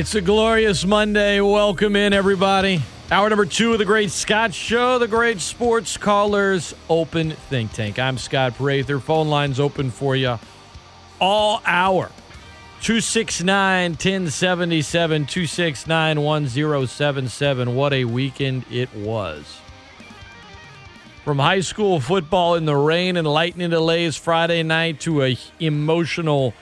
[0.00, 1.42] It's a glorious Monday.
[1.42, 2.80] Welcome in, everybody.
[3.10, 7.98] Hour number two of the Great Scott Show, the Great Sports Callers Open Think Tank.
[7.98, 8.98] I'm Scott Prather.
[8.98, 10.38] Phone lines open for you
[11.20, 12.10] all hour.
[12.80, 17.74] 269 1077, 269 1077.
[17.74, 19.58] What a weekend it was.
[21.26, 26.54] From high school football in the rain and lightning delays Friday night to a emotional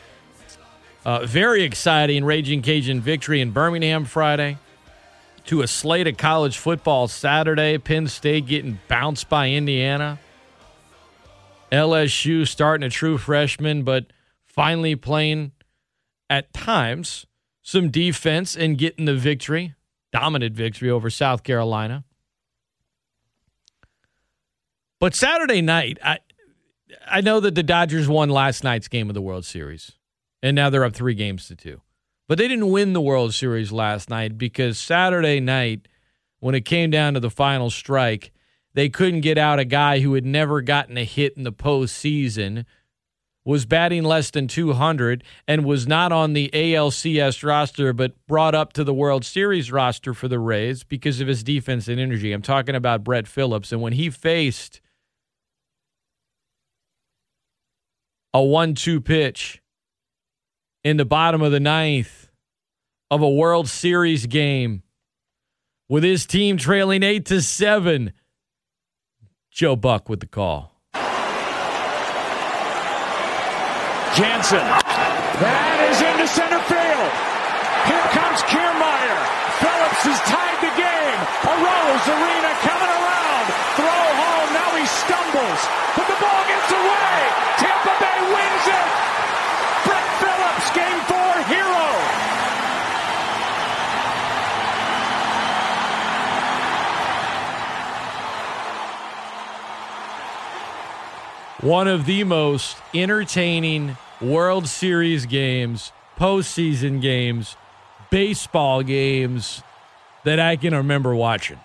[1.09, 4.59] uh, very exciting Raging Cajun victory in Birmingham Friday.
[5.47, 7.79] To a slate of college football Saturday.
[7.79, 10.19] Penn State getting bounced by Indiana.
[11.73, 14.13] LSU starting a true freshman, but
[14.45, 15.53] finally playing
[16.29, 17.25] at times
[17.63, 19.75] some defense and getting the victory.
[20.13, 22.05] Dominant victory over South Carolina.
[25.01, 26.19] But Saturday night, I
[27.07, 29.93] I know that the Dodgers won last night's game of the World Series
[30.43, 31.81] and now they're up three games to two.
[32.29, 35.89] But they didn't win the World Series last night because Saturday night,
[36.41, 38.33] when it came down to the final strike,
[38.75, 42.67] they couldn't get out a guy who had never gotten a hit in the postseason,
[43.45, 48.75] was batting less than 200, and was not on the ALCS roster, but brought up
[48.75, 52.33] to the World Series roster for the Rays because of his defense and energy.
[52.33, 53.73] I'm talking about Brett Phillips.
[53.73, 54.83] And when he faced
[58.35, 59.63] a 1 2 pitch,
[60.85, 62.31] in the bottom of the ninth
[63.11, 64.83] of a World Series game
[65.89, 68.13] with his team trailing eight to seven.
[69.51, 70.75] Joe Buck with the call.
[74.15, 74.67] Jansen.
[75.39, 77.13] That is into center field.
[77.87, 79.19] Here comes Kiermaier.
[79.63, 81.21] Phillips has tied the game.
[81.47, 83.47] Arozarena coming around.
[83.79, 84.51] Throw home.
[84.59, 85.63] Now he stumbles.
[85.95, 87.15] But the ball gets away.
[87.63, 88.89] Tampa Bay wins it.
[89.87, 91.87] Brett Phillips, game four hero.
[101.61, 107.57] One of the most entertaining World Series games, postseason games,
[108.11, 109.63] baseball games
[110.23, 111.59] that I can remember watching.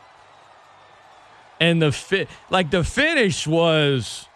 [1.59, 4.27] And the fi- like the finish was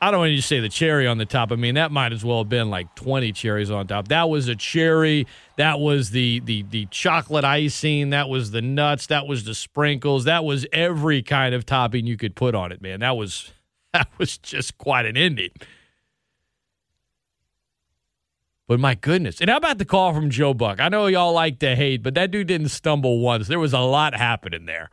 [0.00, 1.52] I don't want to say the cherry on the top.
[1.52, 4.08] I mean, that might as well have been like 20 cherries on top.
[4.08, 5.28] That was a cherry.
[5.58, 8.10] That was the the the chocolate icing.
[8.10, 9.06] That was the nuts.
[9.06, 10.24] That was the sprinkles.
[10.24, 12.98] That was every kind of topping you could put on it, man.
[12.98, 13.52] That was
[13.94, 15.50] that was just quite an ending.
[18.68, 19.40] But my goodness.
[19.40, 20.80] And how about the call from Joe Buck?
[20.80, 23.48] I know y'all like to hate, but that dude didn't stumble once.
[23.48, 24.88] There was a lot happening there.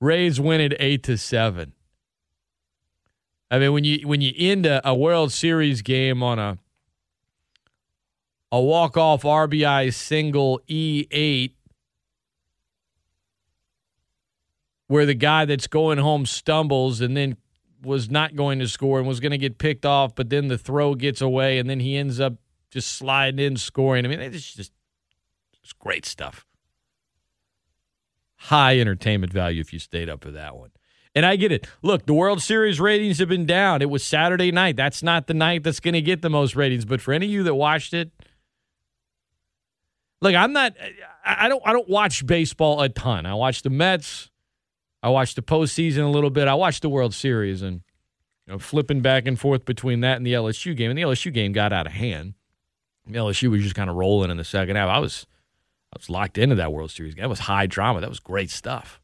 [0.00, 1.74] Rays win it eight to seven.
[3.50, 6.58] I mean, when you when you end a, a World Series game on a
[8.50, 11.56] a walk off RBI single E eight,
[14.88, 17.36] where the guy that's going home stumbles and then
[17.82, 20.58] was not going to score and was going to get picked off, but then the
[20.58, 22.34] throw gets away and then he ends up
[22.70, 24.04] just sliding in scoring.
[24.04, 24.72] I mean, it's just
[25.62, 26.46] it's great stuff.
[28.36, 30.70] High entertainment value if you stayed up for that one.
[31.14, 31.66] And I get it.
[31.82, 33.82] Look, the World Series ratings have been down.
[33.82, 34.76] It was Saturday night.
[34.76, 36.84] That's not the night that's going to get the most ratings.
[36.84, 38.12] But for any of you that watched it,
[40.20, 40.74] look, I'm not.
[41.24, 41.62] I don't.
[41.66, 43.26] I don't watch baseball a ton.
[43.26, 44.30] I watch the Mets.
[45.02, 46.48] I watched the postseason a little bit.
[46.48, 47.82] I watched the World Series and
[48.46, 50.90] you know, flipping back and forth between that and the LSU game.
[50.90, 52.34] And the LSU game got out of hand.
[53.06, 54.88] The LSU was just kind of rolling in the second half.
[54.88, 55.26] I was,
[55.92, 57.22] I was locked into that World Series game.
[57.22, 58.00] That was high drama.
[58.00, 59.00] That was great stuff.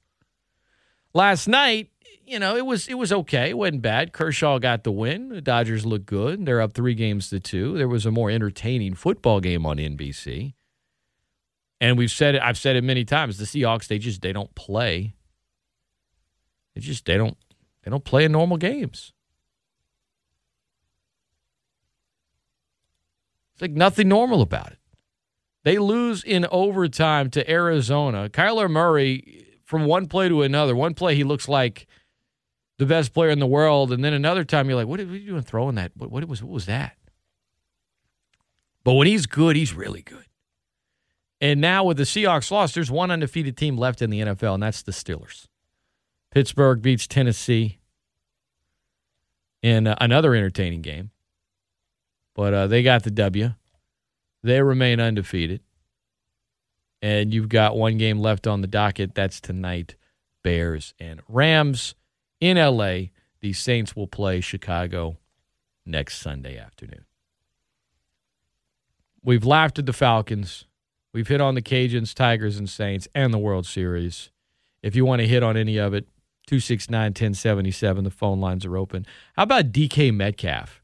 [1.14, 1.91] Last night,
[2.26, 3.50] you know, it was it was okay.
[3.50, 4.12] It wasn't bad.
[4.12, 5.29] Kershaw got the win.
[5.29, 6.44] The Dodgers look good.
[6.44, 7.76] They're up three games to two.
[7.76, 10.55] There was a more entertaining football game on NBC.
[11.81, 13.37] And we've said it, I've said it many times.
[13.37, 15.14] The Seahawks, they just they don't play.
[16.75, 17.37] They just they don't
[17.82, 19.12] they don't play in normal games.
[23.55, 24.79] It's like nothing normal about it.
[25.62, 28.29] They lose in overtime to Arizona.
[28.29, 31.87] Kyler Murray, from one play to another, one play he looks like
[32.79, 35.31] the best player in the world, and then another time you're like, what are you
[35.31, 35.93] doing throwing that?
[35.97, 36.97] What, what was what was that?
[38.82, 40.26] But when he's good, he's really good.
[41.41, 44.62] And now with the Seahawks lost, there's one undefeated team left in the NFL, and
[44.62, 45.47] that's the Steelers.
[46.35, 47.79] Pittsburgh beats Tennessee
[49.63, 51.13] in uh, another entertaining game,
[52.35, 53.55] but uh, they got the W.
[54.43, 55.61] They remain undefeated.
[57.01, 59.15] And you've got one game left on the docket.
[59.15, 59.95] That's tonight
[60.43, 61.95] Bears and Rams
[62.41, 63.11] in LA.
[63.41, 65.19] The Saints will play Chicago
[65.87, 67.05] next Sunday afternoon.
[69.23, 70.65] We've laughed at the Falcons.
[71.13, 74.31] We've hit on the Cajuns, Tigers, and Saints, and the World Series.
[74.83, 76.09] If you want to hit on any of it,
[76.46, 79.06] 269 1077, the phone lines are open.
[79.37, 80.82] How about DK Metcalf?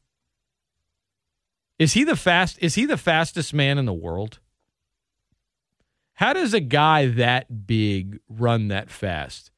[1.77, 4.39] Is he the fast is he the fastest man in the world?
[6.13, 9.49] How does a guy that big run that fast?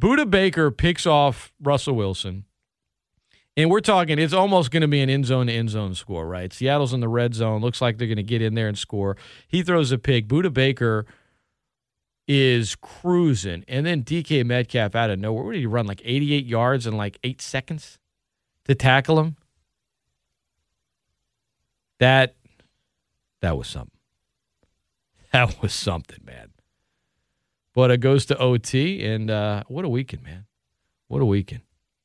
[0.00, 2.44] Budda Baker picks off Russell Wilson.
[3.58, 6.26] And we're talking, it's almost going to be an end zone to end zone score,
[6.26, 6.52] right?
[6.52, 7.62] Seattle's in the red zone.
[7.62, 9.16] Looks like they're going to get in there and score.
[9.48, 10.28] He throws a pick.
[10.28, 11.06] Budda Baker
[12.28, 13.64] is cruising.
[13.68, 15.44] And then DK Metcalf out of nowhere.
[15.44, 15.86] What did he run?
[15.86, 17.98] Like 88 yards in like eight seconds
[18.64, 19.36] to tackle him?
[21.98, 22.34] That
[23.40, 23.90] that was something.
[25.32, 26.50] That was something, man.
[27.74, 30.46] But it goes to OT, and uh, what a weekend, man.
[31.08, 31.60] What a weekend.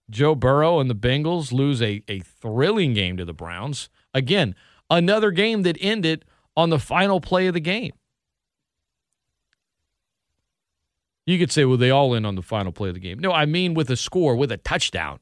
[0.10, 3.90] Joe Burrow and the Bengals lose a, a thrilling game to the Browns.
[4.14, 4.54] Again,
[4.90, 6.26] another game that ended
[6.58, 7.94] on the final play of the game.
[11.32, 13.18] You could say, well, they all end on the final play of the game.
[13.18, 15.22] No, I mean with a score, with a touchdown.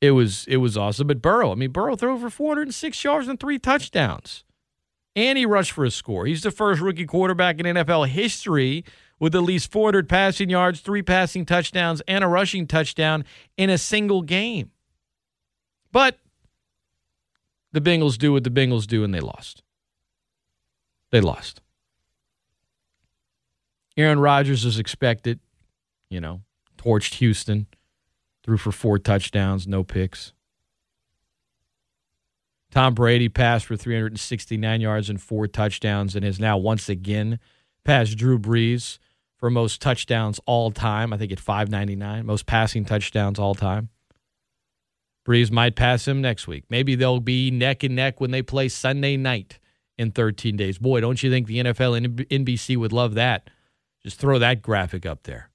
[0.00, 1.06] It was it was awesome.
[1.06, 4.42] But Burrow, I mean, Burrow threw for 406 yards and three touchdowns.
[5.14, 6.26] And he rushed for a score.
[6.26, 8.84] He's the first rookie quarterback in NFL history
[9.20, 13.24] with at least 400 passing yards, three passing touchdowns, and a rushing touchdown
[13.56, 14.72] in a single game.
[15.92, 16.18] But
[17.70, 19.62] the Bengals do what the Bengals do, and they lost.
[21.12, 21.60] They lost.
[23.96, 25.40] Aaron Rodgers is expected,
[26.10, 26.42] you know,
[26.76, 27.66] torched Houston,
[28.42, 30.32] threw for four touchdowns, no picks.
[32.70, 37.38] Tom Brady passed for 369 yards and four touchdowns and has now once again
[37.84, 38.98] passed Drew Brees
[39.36, 41.12] for most touchdowns all time.
[41.12, 43.90] I think at 599, most passing touchdowns all time.
[45.24, 46.64] Brees might pass him next week.
[46.68, 49.60] Maybe they'll be neck and neck when they play Sunday night
[49.96, 50.78] in 13 days.
[50.78, 53.48] Boy, don't you think the NFL and NBC would love that?
[54.04, 55.50] Just throw that graphic up there.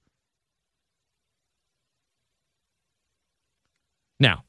[4.18, 4.44] Now,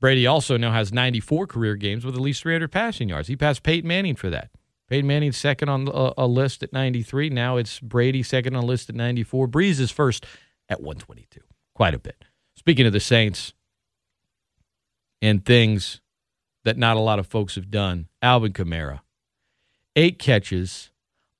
[0.00, 3.28] Brady also now has 94 career games with at least 300 passing yards.
[3.28, 4.50] He passed Peyton Manning for that.
[4.88, 7.30] Peyton Manning second on a, a, list at 93.
[7.30, 9.48] Now it's Brady second on a list at 94.
[9.48, 10.24] Brees is first
[10.68, 11.40] at 122.
[11.74, 12.24] Quite a bit.
[12.56, 13.52] Speaking of the Saints
[15.20, 16.00] and things
[16.64, 19.00] that not a lot of folks have done, Alvin Kamara,
[19.96, 20.90] eight catches,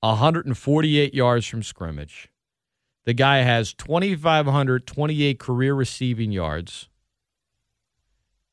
[0.08, 2.28] 148 yards from scrimmage.
[3.04, 6.88] The guy has 2,528 career receiving yards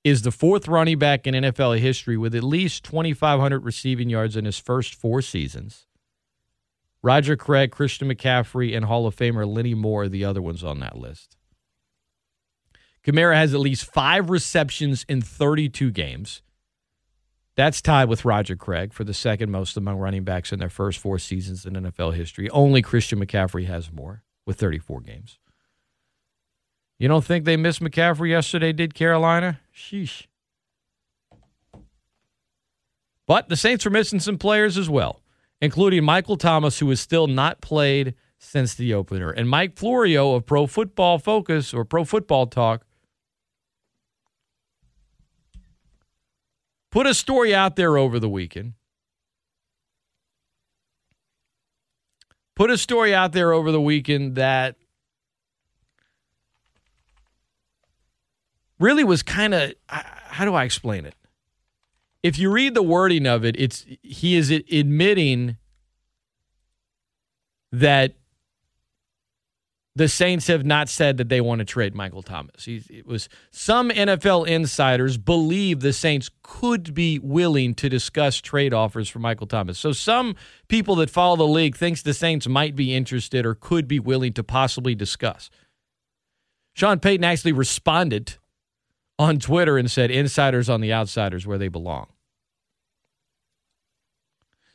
[0.03, 4.45] is the fourth running back in NFL history with at least 2,500 receiving yards in
[4.45, 5.88] his first four seasons.
[7.01, 10.79] Roger Craig, Christian McCaffrey, and Hall of Famer Lenny Moore are the other ones on
[10.79, 11.38] that list.
[13.03, 16.41] Kamara has at least five receptions in 32 games.
[17.55, 20.98] That's tied with Roger Craig for the second most among running backs in their first
[21.00, 22.50] four seasons in NFL history.
[22.50, 25.38] Only Christian McCaffrey has more with 34 games.
[26.98, 29.60] You don't think they missed McCaffrey yesterday, did Carolina?
[29.75, 30.25] Sheesh.
[33.27, 35.22] But the Saints are missing some players as well,
[35.62, 40.45] including Michael Thomas, who has still not played since the opener, and Mike Florio of
[40.45, 42.86] Pro Football Focus or Pro Football Talk
[46.94, 48.74] put a story out there over the weekend.
[52.56, 54.76] Put a story out there over the weekend that
[58.80, 61.16] really was kind of how do I explain it?
[62.24, 65.58] if you read the wording of it, it's he is admitting
[67.72, 68.16] that
[69.96, 72.66] the Saints have not said that they want to trade Michael Thomas.
[72.66, 78.74] He, it was some NFL insiders believe the Saints could be willing to discuss trade
[78.74, 79.78] offers for Michael Thomas.
[79.78, 80.36] So some
[80.68, 84.34] people that follow the league thinks the Saints might be interested or could be willing
[84.34, 85.52] to possibly discuss.
[86.74, 88.38] Sean Payton actually responded
[89.20, 92.08] on Twitter and said insiders on the outsiders where they belong.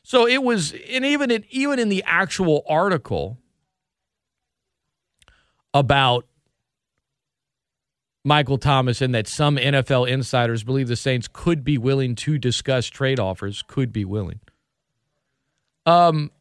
[0.03, 3.37] So it was and even in, even in the actual article
[5.73, 6.25] about
[8.23, 12.87] Michael Thomas and that some NFL insiders believe the Saints could be willing to discuss
[12.87, 14.39] trade offers, could be willing.
[15.85, 16.31] Um,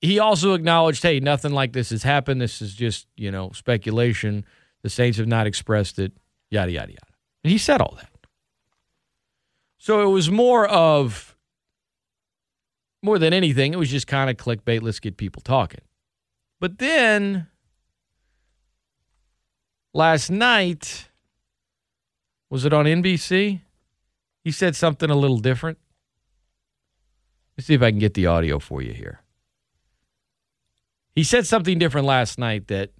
[0.00, 2.40] he also acknowledged, hey, nothing like this has happened.
[2.40, 4.44] This is just, you know, speculation.
[4.82, 6.12] The Saints have not expressed it,
[6.50, 7.14] yada, yada, yada.
[7.44, 8.10] And he said all that.
[9.78, 11.36] So it was more of,
[13.02, 14.82] more than anything, it was just kind of clickbait.
[14.82, 15.82] Let's get people talking.
[16.58, 17.46] But then
[19.96, 21.08] last night,
[22.50, 23.60] was it on NBC?
[24.44, 25.78] He said something a little different.
[27.56, 29.22] Let's see if I can get the audio for you here.
[31.14, 32.90] He said something different last night that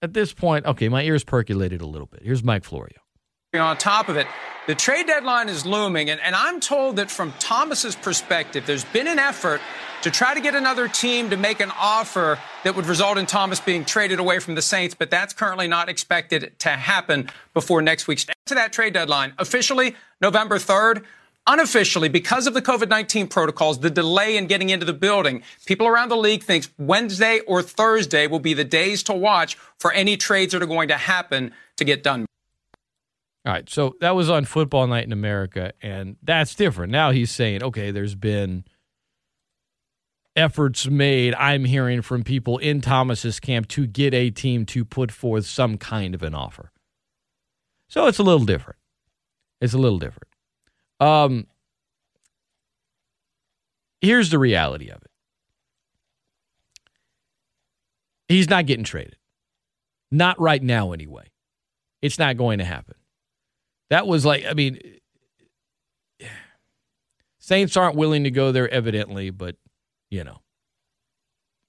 [0.00, 2.22] at this point, okay, my ears percolated a little bit.
[2.24, 3.03] Here's Mike Florio.
[3.60, 4.26] On top of it,
[4.66, 9.06] the trade deadline is looming, and, and I'm told that from Thomas's perspective, there's been
[9.06, 9.60] an effort
[10.02, 13.60] to try to get another team to make an offer that would result in Thomas
[13.60, 18.08] being traded away from the Saints, but that's currently not expected to happen before next
[18.08, 19.34] week's to that trade deadline.
[19.38, 21.04] Officially, November 3rd.
[21.46, 25.86] Unofficially, because of the COVID 19 protocols, the delay in getting into the building, people
[25.86, 30.16] around the league think Wednesday or Thursday will be the days to watch for any
[30.16, 32.24] trades that are going to happen to get done.
[33.46, 36.90] All right, so that was on Football Night in America, and that's different.
[36.90, 38.64] Now he's saying, okay, there's been
[40.36, 45.12] efforts made, I'm hearing from people in Thomas's camp to get a team to put
[45.12, 46.72] forth some kind of an offer.
[47.88, 48.78] So it's a little different.
[49.60, 50.28] It's a little different.
[51.00, 51.46] Um,
[54.00, 55.10] here's the reality of it
[58.28, 59.16] he's not getting traded.
[60.10, 61.30] Not right now, anyway.
[62.02, 62.94] It's not going to happen.
[63.90, 64.78] That was like, I mean,
[67.38, 69.56] Saints aren't willing to go there, evidently, but
[70.10, 70.40] you know,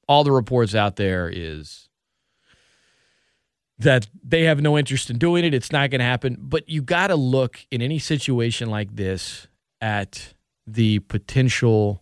[0.08, 1.90] all the reports out there is
[3.80, 5.54] that they have no interest in doing it.
[5.54, 6.38] It's not going to happen.
[6.40, 9.48] But you got to look in any situation like this
[9.82, 10.34] at
[10.66, 12.02] the potential,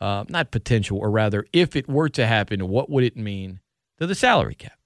[0.00, 3.60] uh, not potential, or rather, if it were to happen, what would it mean
[3.98, 4.77] to the salary cap?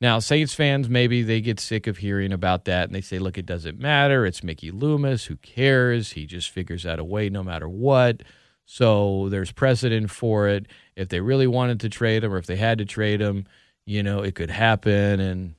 [0.00, 3.38] Now, Saints fans, maybe they get sick of hearing about that and they say, look,
[3.38, 4.26] it doesn't matter.
[4.26, 5.24] It's Mickey Loomis.
[5.26, 6.12] Who cares?
[6.12, 8.22] He just figures out a way no matter what.
[8.66, 10.66] So there's precedent for it.
[10.96, 13.46] If they really wanted to trade him or if they had to trade him,
[13.86, 15.20] you know, it could happen.
[15.20, 15.54] And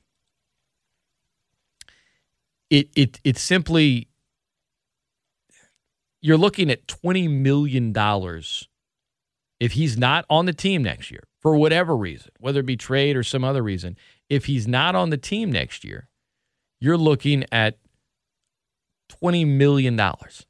[2.70, 4.08] it it it simply
[6.20, 8.68] you're looking at twenty million dollars
[9.58, 13.16] if he's not on the team next year for whatever reason, whether it be trade
[13.16, 13.96] or some other reason.
[14.28, 16.08] If he's not on the team next year,
[16.80, 17.78] you're looking at
[19.08, 20.46] twenty million dollars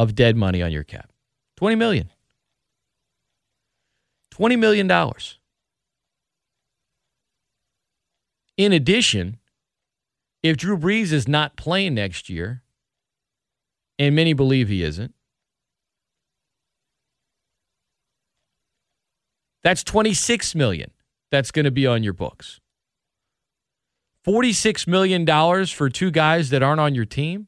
[0.00, 1.12] of dead money on your cap.
[1.56, 2.10] 20 million.
[4.32, 4.90] $20 million.
[8.56, 9.36] In addition,
[10.42, 12.62] if Drew Brees is not playing next year,
[13.98, 15.12] and many believe he isn't,
[19.62, 20.92] that's 26 million
[21.30, 22.60] that's going to be on your books.
[24.26, 25.26] $46 million
[25.66, 27.46] for two guys that aren't on your team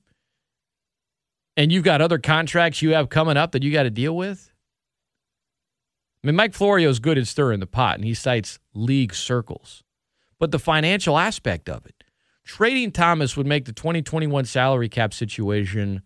[1.56, 4.52] and you've got other contracts you have coming up that you got to deal with?
[6.22, 9.82] I mean, Mike Florio is good at stirring the pot, and he cites league circles.
[10.38, 12.04] But the financial aspect of it,
[12.44, 16.02] trading Thomas would make the 2021 salary cap situation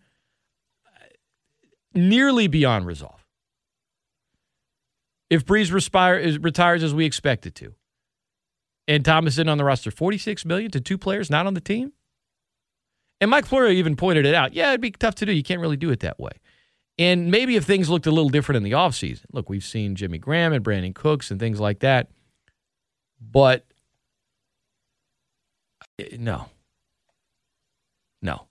[1.93, 3.23] nearly beyond resolve.
[5.29, 7.73] If Brees respire, retires as we expect it to,
[8.87, 11.91] and Thomas in on the roster, 46 million to two players not on the team,
[13.19, 14.53] and Mike Florio even pointed it out.
[14.53, 15.33] Yeah, it'd be tough to do.
[15.33, 16.31] You can't really do it that way.
[16.99, 19.25] And maybe if things looked a little different in the offseason.
[19.31, 22.09] Look, we've seen Jimmy Graham and Brandin Cooks and things like that.
[23.19, 23.65] But
[26.17, 26.45] no.
[28.21, 28.47] No.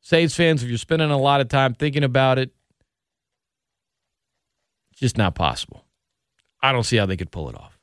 [0.00, 2.50] Saints fans, if you're spending a lot of time thinking about it,
[5.00, 5.84] just not possible.
[6.62, 7.78] I don't see how they could pull it off.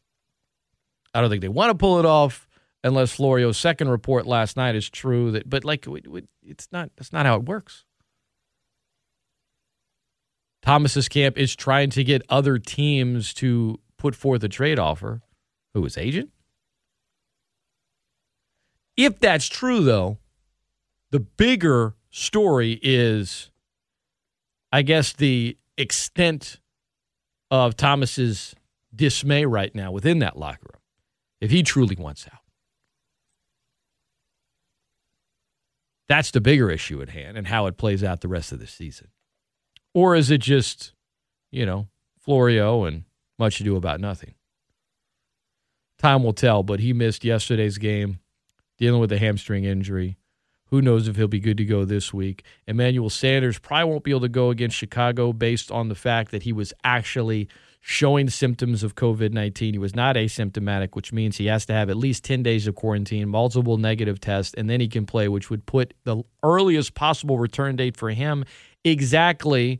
[1.13, 2.47] I don't think they want to pull it off.
[2.83, 5.31] unless Florio's second report last night is true.
[5.31, 5.87] That, but like,
[6.43, 6.91] it's not.
[6.95, 7.83] That's not how it works.
[10.61, 15.21] Thomas's camp is trying to get other teams to put forth a trade offer.
[15.73, 16.31] Who is agent?
[18.95, 20.17] If that's true, though,
[21.11, 23.51] the bigger story is,
[24.71, 26.59] I guess, the extent
[27.49, 28.55] of Thomas's
[28.95, 30.81] dismay right now within that locker room.
[31.39, 32.41] If he truly wants out,
[36.07, 38.67] that's the bigger issue at hand and how it plays out the rest of the
[38.67, 39.09] season.
[39.93, 40.93] Or is it just,
[41.51, 41.87] you know,
[42.19, 43.03] Florio and
[43.37, 44.33] much ado about nothing?
[45.99, 48.19] Time will tell, but he missed yesterday's game
[48.77, 50.17] dealing with a hamstring injury.
[50.69, 52.43] Who knows if he'll be good to go this week?
[52.67, 56.43] Emmanuel Sanders probably won't be able to go against Chicago based on the fact that
[56.43, 57.47] he was actually
[57.79, 59.73] showing symptoms of COVID 19.
[59.73, 62.75] He was not asymptomatic, which means he has to have at least 10 days of
[62.75, 67.39] quarantine, multiple negative tests, and then he can play, which would put the earliest possible
[67.39, 68.43] return date for him
[68.83, 69.79] exactly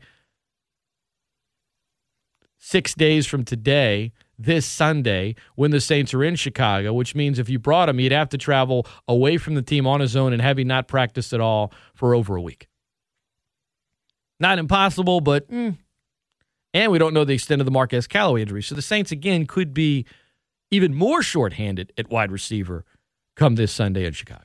[2.58, 7.48] six days from today this Sunday when the Saints are in Chicago, which means if
[7.48, 10.40] you brought him, he'd have to travel away from the team on his own and
[10.40, 12.68] having not practiced at all for over a week.
[14.38, 15.76] Not impossible, but mm.
[16.72, 18.62] and we don't know the extent of the Marquez Callaway injury.
[18.62, 20.06] So the Saints again could be
[20.70, 22.84] even more shorthanded at wide receiver
[23.34, 24.44] come this Sunday in Chicago.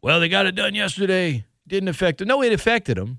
[0.00, 1.44] Well, they got it done yesterday.
[1.66, 2.28] Didn't affect them.
[2.28, 3.18] No, it affected them.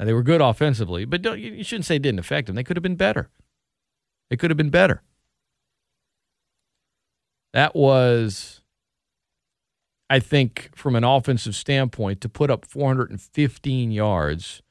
[0.00, 2.56] Now, they were good offensively, but you shouldn't say it didn't affect them.
[2.56, 3.28] They could have been better.
[4.30, 5.02] They could have been better.
[7.52, 8.62] That was,
[10.08, 14.62] I think, from an offensive standpoint, to put up 415 yards,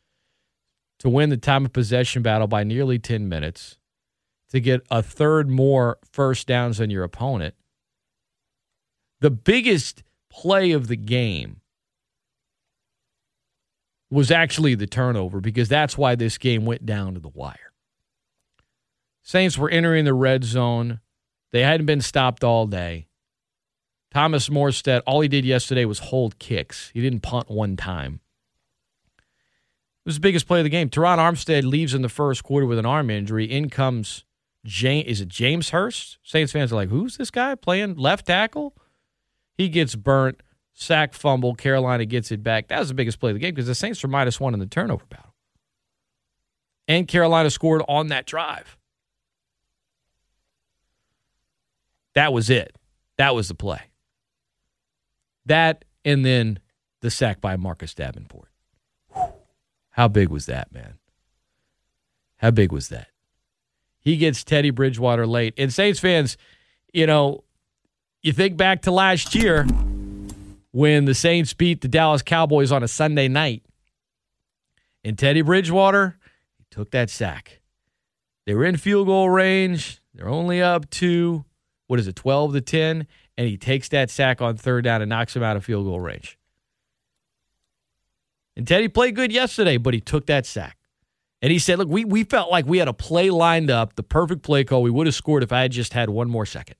[0.97, 3.77] to win the time of possession battle by nearly 10 minutes,
[4.49, 7.53] to get a third more first downs than your opponent.
[9.19, 11.61] The biggest play of the game
[14.11, 17.73] was actually the turnover because that's why this game went down to the wire.
[19.21, 20.99] Saints were entering the red zone.
[21.51, 23.07] They hadn't been stopped all day.
[24.11, 26.89] Thomas Morstead, all he did yesterday was hold kicks.
[26.93, 28.21] He didn't punt one time.
[29.17, 30.89] It was the biggest play of the game.
[30.89, 33.45] Terron Armstead leaves in the first quarter with an arm injury.
[33.45, 34.25] In comes
[34.65, 35.07] James.
[35.07, 36.17] Is it James Hurst?
[36.23, 38.75] Saints fans are like, "Who's this guy playing left tackle?"
[39.55, 40.41] He gets burnt
[40.79, 41.55] sack fumble.
[41.55, 42.69] Carolina gets it back.
[42.69, 44.59] That was the biggest play of the game because the Saints were minus one in
[44.59, 45.35] the turnover battle.
[46.87, 48.77] And Carolina scored on that drive.
[52.15, 52.75] That was it.
[53.17, 53.81] That was the play.
[55.45, 56.59] That and then
[57.01, 58.49] the sack by Marcus Davenport.
[59.91, 60.95] How big was that, man?
[62.37, 63.09] How big was that?
[63.99, 65.53] He gets Teddy Bridgewater late.
[65.57, 66.37] And Saints fans,
[66.93, 67.43] you know,
[68.21, 69.67] you think back to last year
[70.71, 73.63] when the Saints beat the Dallas Cowboys on a Sunday night.
[75.03, 76.17] And Teddy Bridgewater,
[76.57, 77.61] he took that sack.
[78.45, 80.01] They were in field goal range.
[80.13, 81.45] They're only up to,
[81.87, 83.07] what is it, 12 to 10?
[83.37, 85.99] And he takes that sack on third down and knocks him out of field goal
[85.99, 86.37] range.
[88.55, 90.77] And Teddy played good yesterday, but he took that sack.
[91.41, 94.03] And he said, Look, we, we felt like we had a play lined up, the
[94.03, 94.81] perfect play call.
[94.81, 96.75] We would have scored if I had just had one more second.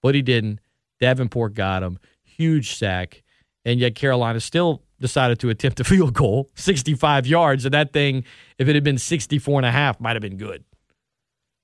[0.00, 0.60] But he didn't.
[0.98, 1.98] Davenport got him
[2.36, 3.22] huge sack,
[3.64, 8.24] and yet Carolina still decided to attempt a field goal, 65 yards, and that thing,
[8.58, 10.64] if it had been 64 and a half, might have been good.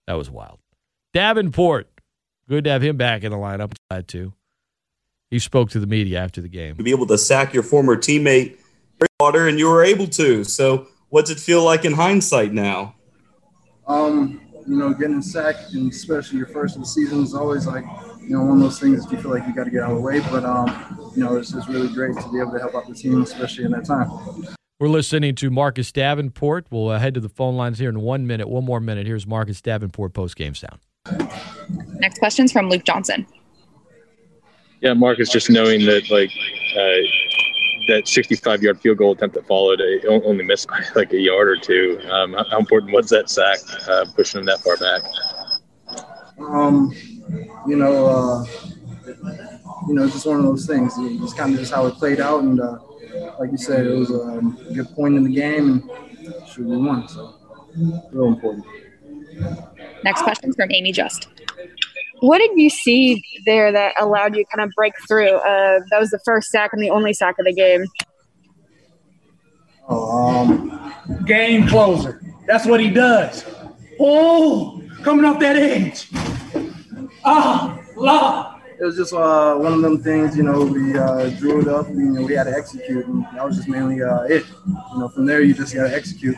[0.06, 0.58] That was wild.
[1.14, 1.88] Davenport,
[2.48, 3.74] good to have him back in the lineup.
[3.90, 4.32] Glad to.
[5.30, 6.76] He spoke to the media after the game.
[6.76, 8.58] To be able to sack your former teammate,
[9.20, 10.44] Water, and you were able to.
[10.44, 12.94] So, what's it feel like in hindsight now?
[13.86, 17.84] Um, you know, getting sacked, and especially your first of the season, is always like
[18.22, 19.90] you know, one of those things that you feel like you got to get out
[19.90, 20.20] of the way.
[20.20, 22.94] But, um, you know, it's just really great to be able to help out the
[22.94, 24.08] team, especially in that time.
[24.78, 26.66] We're listening to Marcus Davenport.
[26.70, 28.48] We'll uh, head to the phone lines here in one minute.
[28.48, 29.06] One more minute.
[29.06, 30.80] Here's Marcus Davenport post game sound.
[32.00, 33.26] Next question's from Luke Johnson.
[34.80, 36.30] Yeah, Marcus, just knowing that like
[36.76, 37.06] uh,
[37.88, 41.48] that 65 yard field goal attempt that followed, it only missed by like a yard
[41.48, 42.00] or two.
[42.10, 43.58] Um, how, important was that sack,
[43.88, 45.02] uh, pushing him that far back?
[46.48, 46.94] Um,
[47.66, 48.44] you know, uh,
[49.88, 50.94] you know, it's just one of those things.
[50.98, 52.78] It's kind of just how it played out, and uh,
[53.38, 54.40] like you said, it was a
[54.74, 57.08] good point in the game, and should we won.
[57.08, 57.34] So,
[58.12, 58.66] real important.
[60.04, 61.28] Next question from Amie Just.
[62.20, 65.34] What did you see there that allowed you to kind of break through?
[65.38, 67.84] Uh, that was the first sack and the only sack of the game.
[69.88, 70.94] Oh, um,
[71.26, 72.20] game closer.
[72.46, 73.44] That's what he does.
[73.98, 76.08] Oh, coming off that edge.
[77.24, 78.60] Ah, love.
[78.78, 81.86] It was just uh, one of them things, you know, we uh, drew it up
[81.86, 83.06] and you know, we had to execute.
[83.06, 84.44] And that was just mainly uh, it.
[84.66, 86.36] You know, from there, you just got to execute.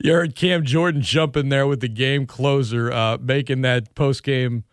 [0.00, 4.22] You heard Cam Jordan jump in there with the game closer, uh, making that post
[4.22, 4.64] game,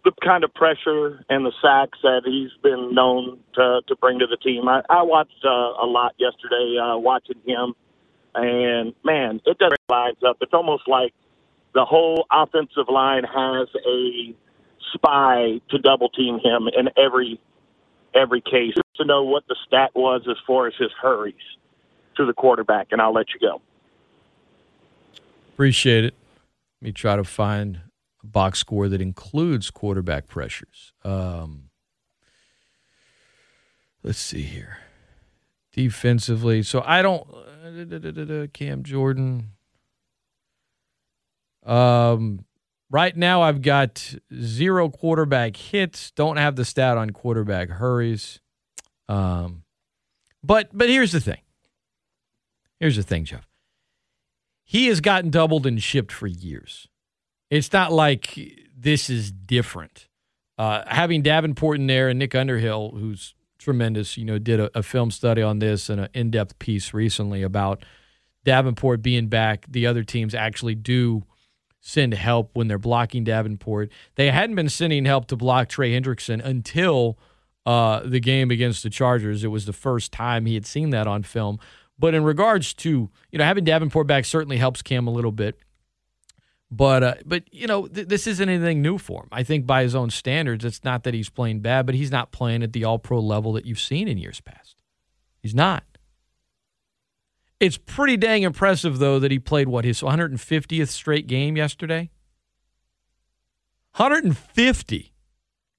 [0.04, 4.26] the kind of pressure and the sacks that he's been known to to bring to
[4.26, 4.68] the team.
[4.68, 7.74] I, I watched uh, a lot yesterday, uh, watching him
[8.34, 10.38] and man, it doesn't lines up.
[10.40, 11.12] It's almost like
[11.74, 14.34] the whole offensive line has a
[14.94, 17.40] spy to double team him in every
[18.14, 21.34] every case to know what the stat was as far as his hurries
[22.16, 22.88] to the quarterback.
[22.90, 23.60] And I'll let you go.
[25.54, 26.14] Appreciate it.
[26.80, 27.80] Let me try to find
[28.22, 30.92] a box score that includes quarterback pressures.
[31.04, 31.70] Um,
[34.02, 34.78] let's see here.
[35.72, 37.26] Defensively, so I don't
[38.52, 39.52] Cam Jordan.
[41.64, 42.44] Um,
[42.90, 46.10] right now I've got zero quarterback hits.
[46.10, 48.40] Don't have the stat on quarterback hurries.
[49.08, 49.62] Um,
[50.42, 51.40] but but here's the thing.
[52.82, 53.46] Here's the thing, Jeff.
[54.64, 56.88] He has gotten doubled and shipped for years.
[57.48, 58.36] It's not like
[58.76, 60.08] this is different.
[60.58, 64.16] Uh, having Davenport in there and Nick Underhill, who's tremendous.
[64.16, 67.44] You know, did a, a film study on this and an in depth piece recently
[67.44, 67.84] about
[68.42, 69.64] Davenport being back.
[69.70, 71.22] The other teams actually do
[71.78, 73.92] send help when they're blocking Davenport.
[74.16, 77.16] They hadn't been sending help to block Trey Hendrickson until
[77.64, 79.44] uh, the game against the Chargers.
[79.44, 81.60] It was the first time he had seen that on film.
[82.02, 85.56] But in regards to you know having Davenport back certainly helps Cam a little bit.
[86.68, 89.28] But uh, but you know th- this isn't anything new for him.
[89.30, 92.32] I think by his own standards, it's not that he's playing bad, but he's not
[92.32, 94.82] playing at the All Pro level that you've seen in years past.
[95.40, 95.84] He's not.
[97.60, 102.10] It's pretty dang impressive though that he played what his 150th straight game yesterday.
[103.96, 105.14] 150.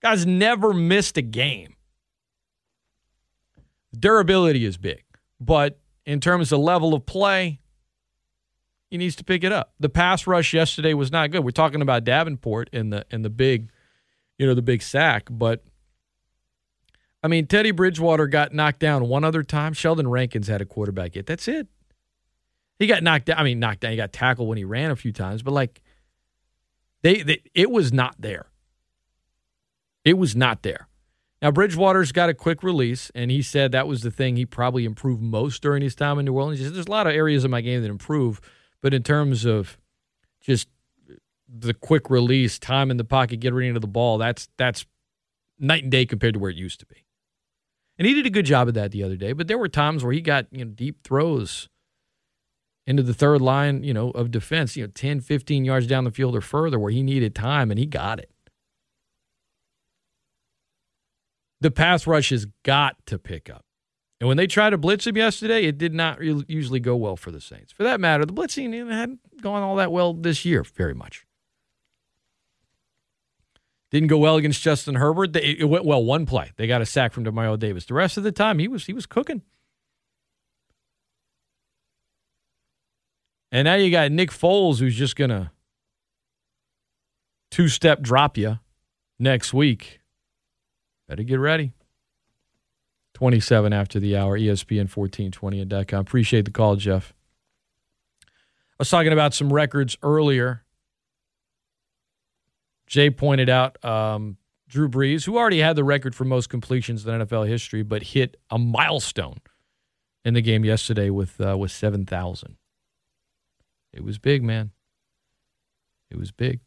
[0.01, 1.75] Guys never missed a game.
[3.93, 5.03] Durability is big,
[5.41, 7.59] but in terms of level of play,
[8.89, 9.73] he needs to pick it up.
[9.79, 11.43] The pass rush yesterday was not good.
[11.43, 13.71] We're talking about Davenport and the and the big,
[14.37, 15.63] you know, the big sack, but
[17.23, 19.71] I mean, Teddy Bridgewater got knocked down one other time.
[19.71, 21.25] Sheldon Rankins had a quarterback hit.
[21.25, 21.67] That's it.
[22.77, 23.37] He got knocked down.
[23.37, 23.91] I mean, knocked down.
[23.91, 25.81] He got tackled when he ran a few times, but like,
[27.01, 28.47] they, they it was not there.
[30.03, 30.89] It was not there.
[31.43, 34.85] Now Bridgewater's got a quick release, and he said that was the thing he probably
[34.85, 36.59] improved most during his time in New Orleans.
[36.59, 38.39] He said, "There's a lot of areas of my game that improve."
[38.81, 39.77] But in terms of
[40.39, 40.69] just
[41.47, 44.85] the quick release, time in the pocket, get ready into the ball, that's that's
[45.59, 47.03] night and day compared to where it used to be.
[47.97, 49.33] And he did a good job of that the other day.
[49.33, 51.67] But there were times where he got you know deep throws
[52.87, 56.11] into the third line, you know, of defense, you know, 10, 15 yards down the
[56.11, 58.32] field or further where he needed time and he got it.
[61.63, 63.63] The pass rush has got to pick up.
[64.19, 67.15] And when they tried to blitz him yesterday, it did not re- usually go well
[67.15, 67.71] for the Saints.
[67.71, 71.25] For that matter, the blitzing hadn't gone all that well this year, very much.
[73.91, 75.31] Didn't go well against Justin Herbert.
[75.31, 76.51] They- It went well one play.
[76.57, 77.85] They got a sack from Demario Davis.
[77.85, 79.41] The rest of the time, he was he was cooking.
[83.53, 85.53] And now you got Nick Foles, who's just gonna
[87.51, 88.59] two step drop you
[89.17, 90.01] next week.
[91.07, 91.73] Better get ready.
[93.13, 95.99] 27 after the hour, ESPN 1420 and .com.
[95.99, 97.13] Appreciate the call, Jeff.
[98.25, 100.63] I was talking about some records earlier.
[102.87, 104.37] Jay pointed out um,
[104.67, 108.37] Drew Brees, who already had the record for most completions in NFL history, but hit
[108.49, 109.39] a milestone
[110.25, 112.57] in the game yesterday with uh, with 7,000.
[113.93, 114.71] It was big, man.
[116.09, 116.61] It was big.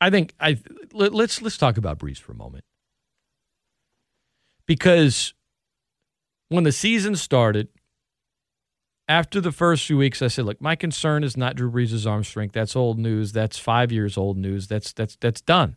[0.00, 0.58] I think I
[0.92, 2.64] let, let's let's talk about Brees for a moment
[4.66, 5.34] because
[6.48, 7.68] when the season started,
[9.08, 12.24] after the first few weeks, I said, "Look, my concern is not Drew Brees' arm
[12.24, 12.52] strength.
[12.52, 13.32] That's old news.
[13.32, 14.66] That's five years old news.
[14.66, 15.76] That's that's that's done."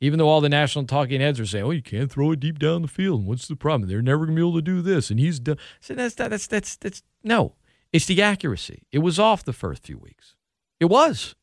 [0.00, 2.58] Even though all the national talking heads are saying, "Oh, you can't throw it deep
[2.58, 3.26] down the field.
[3.26, 3.88] What's the problem?
[3.88, 5.56] They're never gonna be able to do this." And he's done.
[5.58, 7.54] I said, "That's that, that's that's that's no.
[7.92, 8.82] It's the accuracy.
[8.92, 10.36] It was off the first few weeks.
[10.78, 11.34] It was."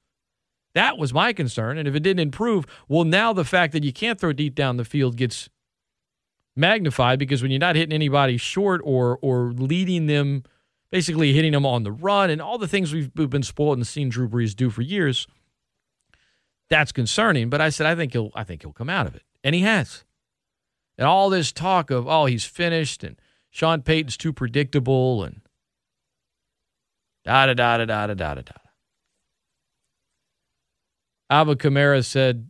[0.75, 1.77] That was my concern.
[1.77, 4.77] And if it didn't improve, well, now the fact that you can't throw deep down
[4.77, 5.49] the field gets
[6.55, 10.43] magnified because when you're not hitting anybody short or or leading them,
[10.91, 13.87] basically hitting them on the run and all the things we've, we've been spoiled and
[13.87, 15.27] seen Drew Brees do for years,
[16.69, 17.49] that's concerning.
[17.49, 19.61] But I said I think he'll I think he'll come out of it, and he
[19.61, 20.03] has.
[20.97, 25.41] And all this talk of oh he's finished and Sean Payton's too predictable and
[27.23, 28.53] da da da da da da da da.
[31.29, 32.49] Alvin Kamara said,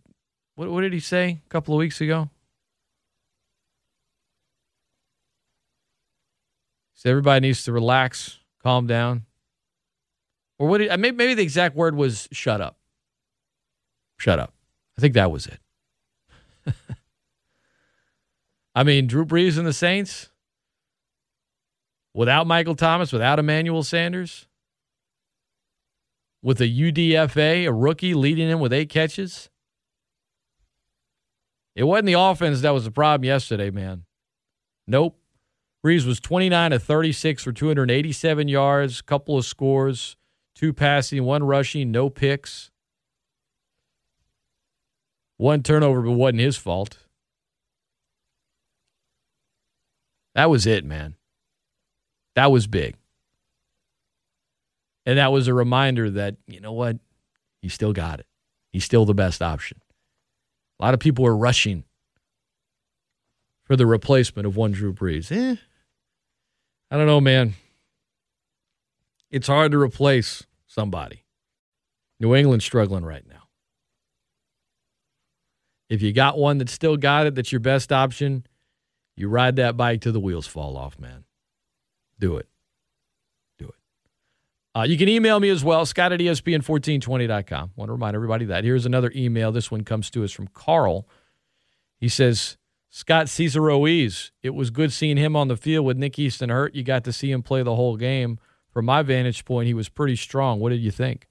[0.55, 2.29] what, what did he say a couple of weeks ago?
[7.03, 9.25] Said everybody needs to relax, calm down.
[10.57, 10.77] Or what?
[10.77, 12.77] Did, uh, maybe, maybe the exact word was "shut up."
[14.17, 14.53] Shut up.
[14.97, 15.59] I think that was it.
[18.75, 20.29] I mean, Drew Brees and the Saints,
[22.13, 24.47] without Michael Thomas, without Emmanuel Sanders,
[26.41, 29.49] with a UDFA, a rookie leading him with eight catches.
[31.75, 34.05] It wasn't the offense that was the problem yesterday, man.
[34.87, 35.19] Nope.
[35.83, 40.15] Brees was 29 to 36 for 287 yards, couple of scores,
[40.55, 42.71] two passing, one rushing, no picks.
[45.37, 46.99] One turnover, but wasn't his fault.
[50.35, 51.15] That was it, man.
[52.35, 52.95] That was big.
[55.05, 56.97] And that was a reminder that, you know what?
[57.61, 58.25] He still got it.
[58.71, 59.81] He's still the best option.
[60.79, 61.83] A lot of people are rushing
[63.65, 65.31] for the replacement of one Drew Brees.
[65.31, 65.57] Eh,
[66.93, 67.55] I don't know, man.
[69.31, 71.23] It's hard to replace somebody.
[72.19, 73.47] New England's struggling right now.
[75.89, 78.45] If you got one that's still got it, that's your best option,
[79.17, 81.23] you ride that bike till the wheels fall off, man.
[82.19, 82.47] Do it.
[83.57, 83.75] Do it.
[84.75, 87.71] Uh, you can email me as well, scott at E espn1420.com.
[87.75, 88.63] want to remind everybody that.
[88.63, 89.51] Here's another email.
[89.51, 91.07] This one comes to us from Carl.
[91.99, 92.57] He says,
[92.95, 93.71] Scott Cesar
[94.43, 96.75] it was good seeing him on the field with Nick Easton hurt.
[96.75, 98.37] You got to see him play the whole game.
[98.69, 100.59] From my vantage point, he was pretty strong.
[100.59, 101.27] What did you think?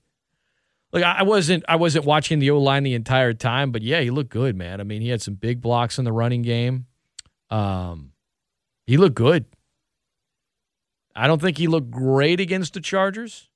[0.92, 4.10] Like I wasn't I wasn't watching the O line the entire time, but yeah, he
[4.10, 4.80] looked good, man.
[4.80, 6.86] I mean, he had some big blocks in the running game.
[7.48, 8.10] Um,
[8.84, 9.44] he looked good.
[11.14, 13.50] I don't think he looked great against the Chargers.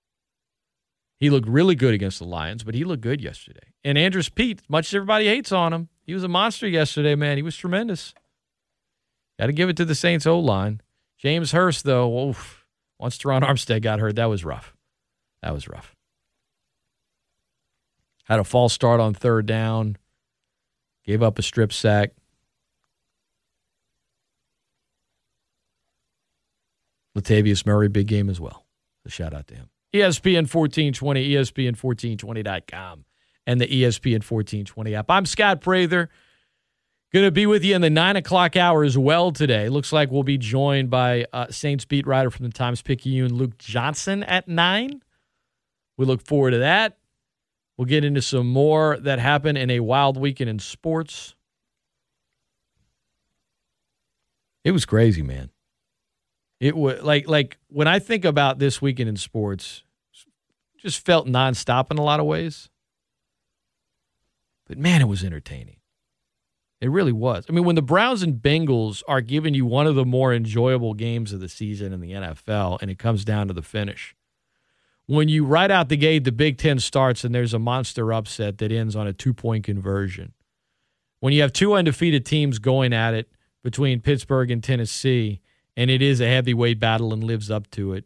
[1.18, 3.72] He looked really good against the Lions, but he looked good yesterday.
[3.82, 7.36] And Andrus Peat, much as everybody hates on him, he was a monster yesterday, man.
[7.36, 8.14] He was tremendous.
[9.38, 10.80] Got to give it to the Saints O line.
[11.18, 12.66] James Hurst, though, oof,
[12.98, 14.76] once Terron Armstead got hurt, that was rough.
[15.42, 15.94] That was rough.
[18.24, 19.96] Had a false start on third down,
[21.04, 22.10] gave up a strip sack.
[27.16, 28.66] Latavius Murray, big game as well.
[29.06, 29.70] A shout out to him.
[29.96, 33.04] ESPN 1420, ESPN1420.com,
[33.46, 35.10] and the ESPN 1420 app.
[35.10, 36.10] I'm Scott Prather.
[37.12, 39.68] Going to be with you in the nine o'clock hour as well today.
[39.68, 43.56] Looks like we'll be joined by uh, Saints beat writer from the Times Picayune, Luke
[43.58, 45.00] Johnson, at nine.
[45.96, 46.98] We look forward to that.
[47.78, 51.34] We'll get into some more that happened in a wild weekend in sports.
[54.64, 55.50] It was crazy, man.
[56.58, 59.84] It was like like when I think about this weekend in sports,
[60.86, 62.70] just felt nonstop in a lot of ways.
[64.66, 65.76] But man, it was entertaining.
[66.80, 67.44] It really was.
[67.48, 70.94] I mean, when the Browns and Bengals are giving you one of the more enjoyable
[70.94, 74.14] games of the season in the NFL, and it comes down to the finish.
[75.06, 78.58] When you right out the gate, the Big Ten starts and there's a monster upset
[78.58, 80.34] that ends on a two point conversion.
[81.20, 83.28] when you have two undefeated teams going at it
[83.64, 85.40] between Pittsburgh and Tennessee,
[85.76, 88.04] and it is a heavyweight battle and lives up to it.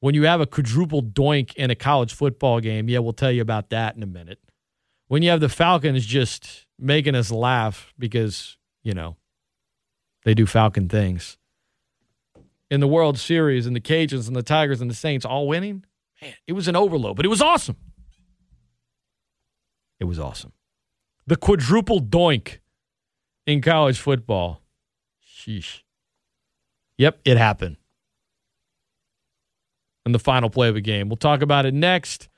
[0.00, 3.42] When you have a quadruple doink in a college football game, yeah, we'll tell you
[3.42, 4.38] about that in a minute.
[5.08, 9.16] When you have the Falcons just making us laugh because, you know,
[10.24, 11.38] they do Falcon things.
[12.70, 15.84] In the World Series and the Cajuns and the Tigers and the Saints all winning,
[16.20, 17.76] man, it was an overload, but it was awesome.
[20.00, 20.52] It was awesome.
[21.26, 22.58] The quadruple doink
[23.46, 24.62] in college football.
[25.24, 25.82] Sheesh.
[26.98, 27.76] Yep, it happened.
[30.06, 31.10] And the final play of the game.
[31.10, 32.28] We'll talk about it next.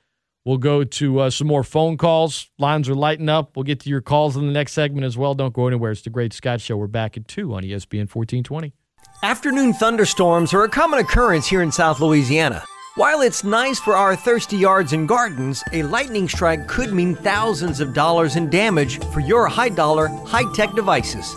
[0.43, 2.49] We'll go to uh, some more phone calls.
[2.57, 3.55] Lines are lighting up.
[3.55, 5.35] We'll get to your calls in the next segment as well.
[5.35, 5.91] Don't go anywhere.
[5.91, 6.77] It's the Great Scott Show.
[6.77, 8.73] We're back at 2 on ESPN 1420.
[9.21, 12.63] Afternoon thunderstorms are a common occurrence here in South Louisiana.
[12.95, 17.79] While it's nice for our thirsty yards and gardens, a lightning strike could mean thousands
[17.79, 21.35] of dollars in damage for your high dollar, high tech devices.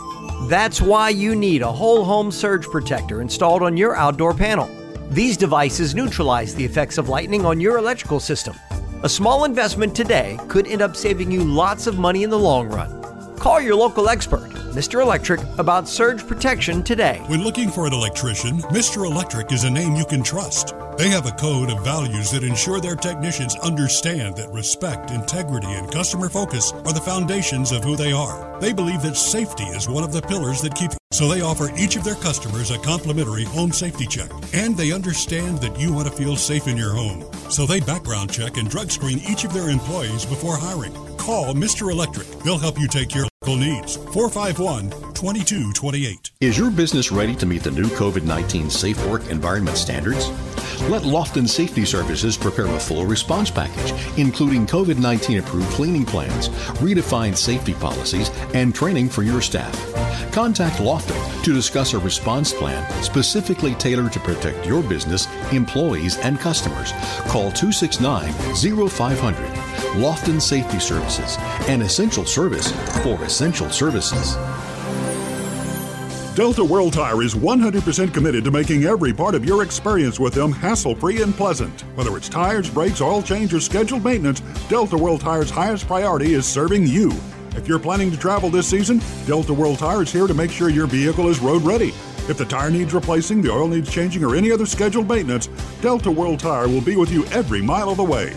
[0.49, 4.71] That's why you need a whole home surge protector installed on your outdoor panel.
[5.13, 8.59] These devices neutralize the effects of lightning on your electrical system.
[9.03, 12.67] A small investment today could end up saving you lots of money in the long
[12.71, 13.02] run.
[13.43, 15.03] Call your local expert, Mr.
[15.03, 17.21] Electric, about surge protection today.
[17.27, 19.05] When looking for an electrician, Mr.
[19.05, 20.77] Electric is a name you can trust.
[20.97, 25.91] They have a code of values that ensure their technicians understand that respect, integrity, and
[25.91, 28.61] customer focus are the foundations of who they are.
[28.61, 31.97] They believe that safety is one of the pillars that keep so they offer each
[31.97, 34.31] of their customers a complimentary home safety check.
[34.55, 37.25] And they understand that you want to feel safe in your home.
[37.51, 40.95] So they background check and drug screen each of their employees before hiring.
[41.23, 41.93] Call Mr.
[41.93, 42.27] Electric.
[42.41, 43.95] They'll help you take your local needs.
[43.95, 46.33] 451 2228.
[46.41, 50.31] Is your business ready to meet the new COVID 19 safe work environment standards?
[50.89, 56.49] Let Lofton Safety Services prepare a full response package, including COVID 19 approved cleaning plans,
[56.81, 59.73] redefined safety policies, and training for your staff.
[60.33, 66.41] Contact Lofton to discuss a response plan specifically tailored to protect your business, employees, and
[66.41, 66.91] customers.
[67.29, 68.33] Call 269
[68.89, 69.49] 0500.
[69.95, 71.37] Lofton Safety Services,
[71.69, 74.37] an essential service for essential services.
[76.35, 80.51] Delta World Tire is 100% committed to making every part of your experience with them
[80.51, 81.83] hassle free and pleasant.
[81.95, 84.41] Whether it's tires, brakes, oil change, or scheduled maintenance,
[84.71, 87.13] Delta World Tire's highest priority is serving you.
[87.55, 90.71] If you're planning to travel this season, Delta World Tire is here to make sure
[90.71, 91.89] your vehicle is road ready.
[92.31, 95.49] If the tire needs replacing, the oil needs changing, or any other scheduled maintenance,
[95.83, 98.35] Delta World Tire will be with you every mile of the way.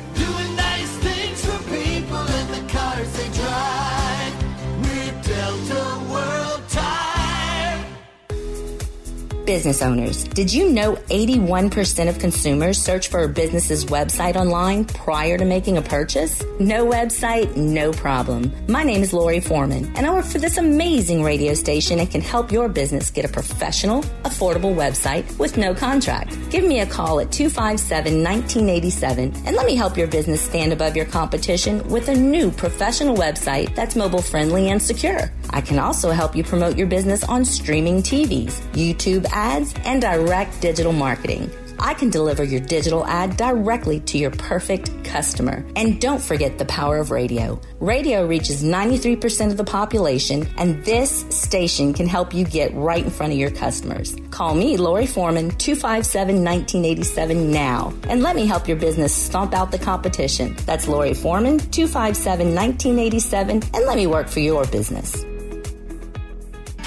[9.45, 15.37] Business owners, did you know 81% of consumers search for a business's website online prior
[15.37, 16.43] to making a purchase?
[16.59, 18.51] No website, no problem.
[18.67, 22.21] My name is Lori Foreman, and I work for this amazing radio station and can
[22.21, 26.35] help your business get a professional, affordable website with no contract.
[26.49, 30.95] Give me a call at 257 1987 and let me help your business stand above
[30.95, 35.31] your competition with a new professional website that's mobile friendly and secure.
[35.51, 40.61] I can also help you promote your business on streaming TVs, YouTube ads, and direct
[40.61, 41.51] digital marketing.
[41.79, 45.65] I can deliver your digital ad directly to your perfect customer.
[45.75, 47.59] And don't forget the power of radio.
[47.79, 53.11] Radio reaches 93% of the population, and this station can help you get right in
[53.11, 54.15] front of your customers.
[54.31, 59.71] Call me, Lori Foreman, 257 1987 now, and let me help your business stomp out
[59.71, 60.55] the competition.
[60.65, 65.25] That's Lori Foreman, 257 1987, and let me work for your business.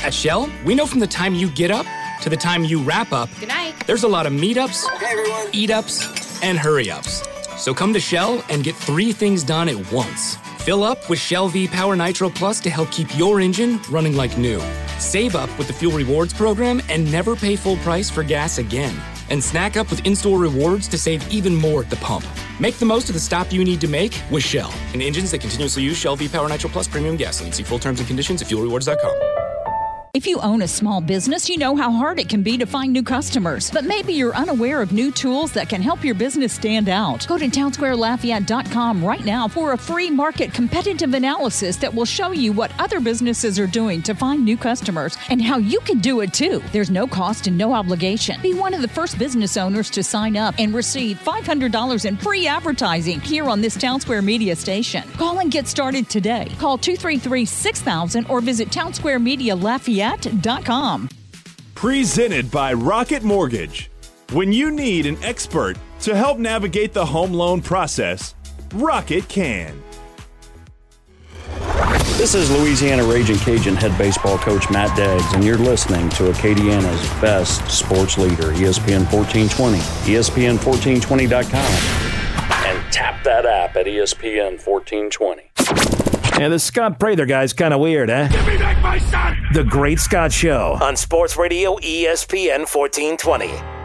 [0.03, 1.87] At Shell, we know from the time you get up
[2.23, 3.75] to the time you wrap up, Good night.
[3.87, 4.85] there's a lot of meetups,
[5.53, 7.23] eat ups, and hurry ups.
[7.57, 10.37] So come to Shell and get three things done at once.
[10.63, 14.37] Fill up with Shell V Power Nitro Plus to help keep your engine running like
[14.39, 14.61] new.
[14.99, 18.95] Save up with the Fuel Rewards program and never pay full price for gas again.
[19.31, 22.25] And snack up with in store rewards to save even more at the pump.
[22.61, 24.73] Make the most of the stop you need to make with Shell.
[24.93, 27.53] And engines that continuously use Shell V Power Nitro Plus premium gasoline.
[27.53, 29.48] See full terms and conditions at fuelrewards.com.
[30.19, 32.93] If you own a small business, you know how hard it can be to find
[32.93, 33.71] new customers.
[33.71, 37.25] But maybe you're unaware of new tools that can help your business stand out.
[37.29, 42.53] Go to townsquarelafayette.com right now for a free market competitive analysis that will show you
[42.53, 46.35] what other businesses are doing to find new customers and how you can do it
[46.35, 46.65] too.
[46.73, 48.41] There's no cost and no obligation.
[48.43, 52.49] Be one of the first business owners to sign up and receive $500 in free
[52.49, 55.09] advertising here on this Townsquare media station.
[55.11, 56.49] Call and get started today.
[56.59, 58.67] Call 233 6000 or visit
[60.17, 61.09] townsquaremedialafayette.com.
[61.75, 63.91] Presented by Rocket Mortgage.
[64.33, 68.35] When you need an expert to help navigate the home loan process,
[68.75, 69.83] Rocket can.
[72.19, 77.01] This is Louisiana Raging Cajun head baseball coach Matt Deggs, and you're listening to Acadiana's
[77.21, 86.08] best sports leader, ESPN 1420, ESPN1420.com, and tap that app at ESPN 1420.
[86.39, 88.29] Yeah, the Scott Prather guy's kind of weird, eh?
[88.29, 89.37] Give me back my son!
[89.53, 90.79] The Great Scott Show.
[90.81, 93.78] On Sports Radio ESPN 1420.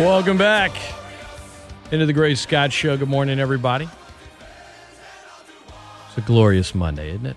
[0.00, 0.72] Welcome back
[1.92, 2.96] into the Great Scott Show.
[2.96, 3.86] Good morning, everybody.
[6.08, 7.36] It's a glorious Monday, isn't it?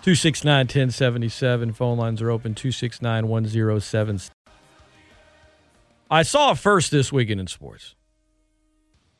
[0.00, 1.74] 269 1077.
[1.74, 4.20] Phone lines are open 269 107.
[6.10, 7.94] I saw first this weekend in sports.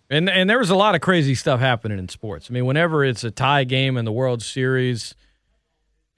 [0.09, 2.47] And, and there was a lot of crazy stuff happening in sports.
[2.51, 5.14] I mean, whenever it's a tie game in the World Series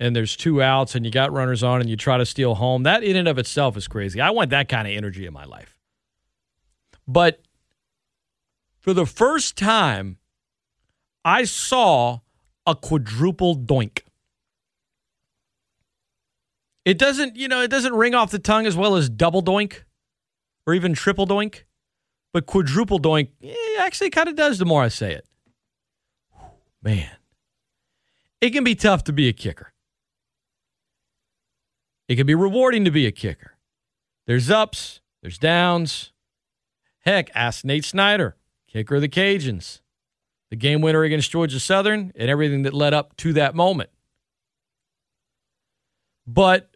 [0.00, 2.82] and there's two outs and you got runners on and you try to steal home,
[2.82, 4.20] that in and of itself is crazy.
[4.20, 5.76] I want that kind of energy in my life.
[7.06, 7.42] But
[8.80, 10.18] for the first time,
[11.24, 12.20] I saw
[12.66, 14.00] a quadruple doink.
[16.84, 19.84] It doesn't, you know, it doesn't ring off the tongue as well as double doink
[20.66, 21.62] or even triple doink,
[22.32, 25.26] but quadruple doink eh, actually kind of does the more I say it.
[26.82, 27.10] Man,
[28.40, 29.73] it can be tough to be a kicker.
[32.08, 33.56] It can be rewarding to be a kicker.
[34.26, 36.12] There's ups, there's downs.
[37.00, 38.36] Heck, ask Nate Snyder,
[38.66, 39.80] kicker of the Cajuns,
[40.50, 43.90] the game winner against Georgia Southern, and everything that led up to that moment.
[46.26, 46.74] But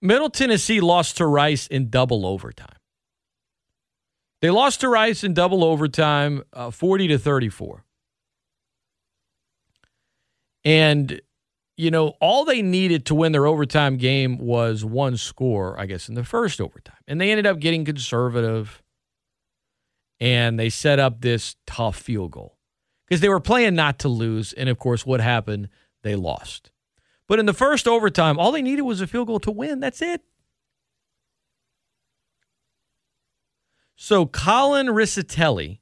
[0.00, 2.76] Middle Tennessee lost to Rice in double overtime.
[4.40, 7.84] They lost to Rice in double overtime, uh, 40 to 34.
[10.64, 11.20] And,
[11.78, 16.08] you know, all they needed to win their overtime game was one score, I guess,
[16.08, 16.96] in the first overtime.
[17.06, 18.82] And they ended up getting conservative
[20.18, 22.58] and they set up this tough field goal
[23.06, 24.52] because they were playing not to lose.
[24.52, 25.68] And of course, what happened?
[26.02, 26.72] They lost.
[27.28, 29.78] But in the first overtime, all they needed was a field goal to win.
[29.78, 30.22] That's it.
[33.94, 35.78] So Colin Rissitelli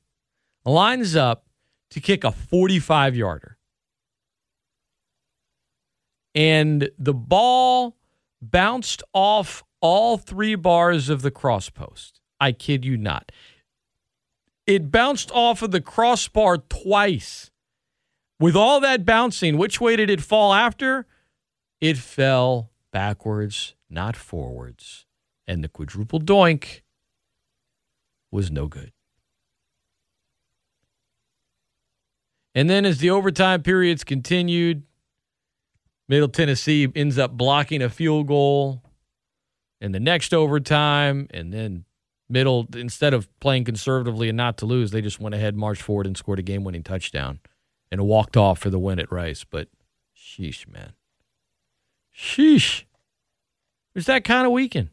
[0.66, 1.46] lines up
[1.88, 3.55] to kick a 45 yarder.
[6.36, 7.96] And the ball
[8.42, 12.20] bounced off all three bars of the cross post.
[12.38, 13.32] I kid you not.
[14.66, 17.50] It bounced off of the crossbar twice.
[18.38, 21.06] With all that bouncing, which way did it fall after?
[21.80, 25.06] It fell backwards, not forwards.
[25.46, 26.82] And the quadruple doink
[28.30, 28.92] was no good.
[32.54, 34.82] And then as the overtime periods continued,
[36.08, 38.82] Middle Tennessee ends up blocking a field goal
[39.80, 41.84] in the next overtime, and then
[42.28, 46.06] Middle instead of playing conservatively and not to lose, they just went ahead, marched forward,
[46.06, 47.40] and scored a game-winning touchdown,
[47.90, 49.44] and walked off for the win at Rice.
[49.44, 49.68] But
[50.16, 50.92] sheesh, man,
[52.16, 52.86] sheesh, it
[53.94, 54.90] was that kind of weekend.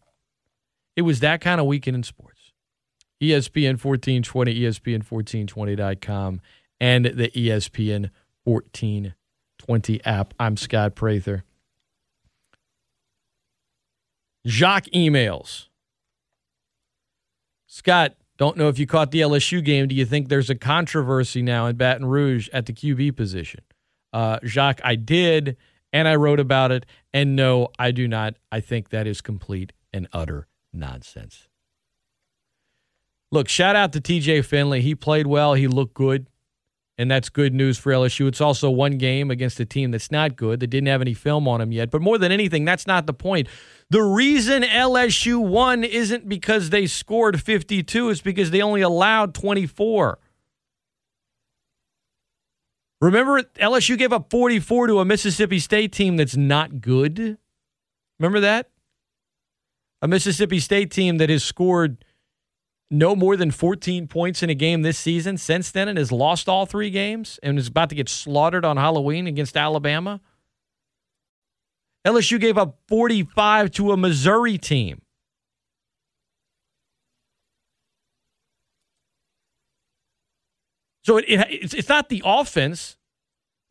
[0.96, 2.52] It was that kind of weekend in sports.
[3.22, 6.42] ESPN 1420, ESPN1420.com,
[6.80, 8.10] and the ESPN
[8.44, 9.16] 14
[9.66, 10.34] 20 app.
[10.40, 11.44] I'm Scott Prather.
[14.46, 15.68] Jacques emails.
[17.66, 19.88] Scott, don't know if you caught the LSU game.
[19.88, 23.62] Do you think there's a controversy now in Baton Rouge at the QB position?
[24.12, 25.56] Uh, Jacques, I did,
[25.94, 26.86] and I wrote about it.
[27.14, 28.36] And no, I do not.
[28.52, 31.48] I think that is complete and utter nonsense.
[33.32, 34.82] Look, shout out to TJ Finley.
[34.82, 36.28] He played well, he looked good
[36.98, 38.28] and that's good news for LSU.
[38.28, 41.48] It's also one game against a team that's not good, that didn't have any film
[41.48, 41.90] on him yet.
[41.90, 43.48] But more than anything, that's not the point.
[43.90, 50.20] The reason LSU won isn't because they scored 52, it's because they only allowed 24.
[53.02, 57.38] Remember, LSU gave up 44 to a Mississippi State team that's not good?
[58.20, 58.70] Remember that?
[60.02, 62.06] A Mississippi State team that has scored
[62.94, 66.48] no more than 14 points in a game this season since then and has lost
[66.48, 70.22] all three games and is about to get slaughtered on Halloween against Alabama.
[72.06, 75.02] LSU gave up 45 to a Missouri team.
[81.04, 82.98] So it, it, it's, it's not the offense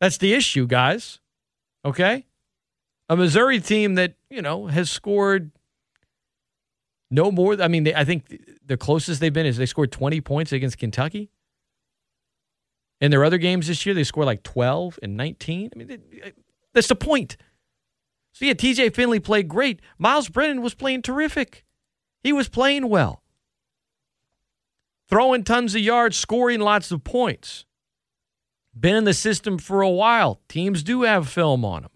[0.01, 1.19] That's the issue, guys.
[1.85, 2.25] Okay?
[3.07, 5.51] A Missouri team that, you know, has scored
[7.13, 7.61] no more.
[7.61, 10.79] I mean, they, I think the closest they've been is they scored 20 points against
[10.79, 11.29] Kentucky.
[12.99, 15.69] In their other games this year, they scored like 12 and 19.
[15.73, 16.01] I mean,
[16.73, 17.37] that's the point.
[18.31, 19.79] So, yeah, TJ Finley played great.
[19.99, 21.63] Myles Brennan was playing terrific.
[22.23, 23.21] He was playing well,
[25.07, 27.65] throwing tons of yards, scoring lots of points.
[28.79, 30.41] Been in the system for a while.
[30.47, 31.91] Teams do have film on him.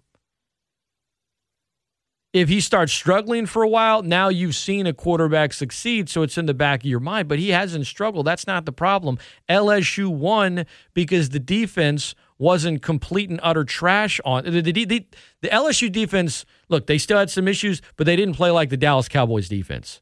[2.34, 6.38] If he starts struggling for a while, now you've seen a quarterback succeed, so it's
[6.38, 7.28] in the back of your mind.
[7.28, 8.28] But he hasn't struggled.
[8.28, 9.18] That's not the problem.
[9.50, 15.08] LSU won because the defense wasn't complete and utter trash on the, the, the,
[15.42, 16.46] the LSU defense.
[16.70, 20.02] Look, they still had some issues, but they didn't play like the Dallas Cowboys defense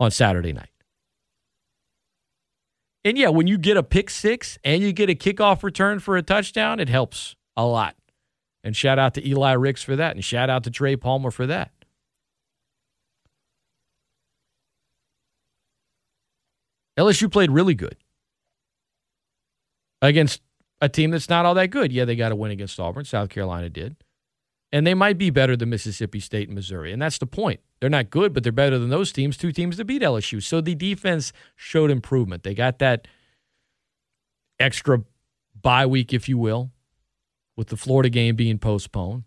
[0.00, 0.70] on Saturday night.
[3.04, 6.16] And yeah, when you get a pick six and you get a kickoff return for
[6.16, 7.94] a touchdown, it helps a lot.
[8.64, 11.46] And shout out to Eli Ricks for that, and shout out to Trey Palmer for
[11.46, 11.72] that.
[16.98, 17.96] LSU played really good
[20.02, 20.42] against
[20.80, 21.92] a team that's not all that good.
[21.92, 23.04] Yeah, they got a win against Auburn.
[23.04, 23.96] South Carolina did.
[24.70, 26.92] And they might be better than Mississippi State and Missouri.
[26.92, 27.60] And that's the point.
[27.80, 30.42] They're not good, but they're better than those teams, two teams that beat LSU.
[30.42, 32.42] So the defense showed improvement.
[32.42, 33.08] They got that
[34.60, 35.02] extra
[35.60, 36.70] bye week, if you will,
[37.58, 39.24] with the Florida game being postponed.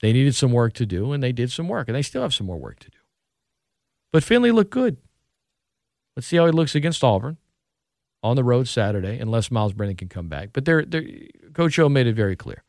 [0.00, 2.32] They needed some work to do, and they did some work, and they still have
[2.32, 2.96] some more work to do.
[4.10, 4.96] But Finley looked good.
[6.16, 7.36] Let's see how he looks against Auburn
[8.22, 10.50] on the road Saturday, unless Myles Brennan can come back.
[10.54, 11.04] But they're, they're,
[11.52, 12.64] Coach O made it very clear.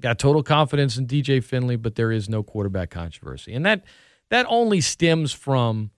[0.00, 3.54] Got total confidence in TJ Finley, but there is no quarterback controversy.
[3.54, 3.84] And that
[4.30, 5.92] that only stems from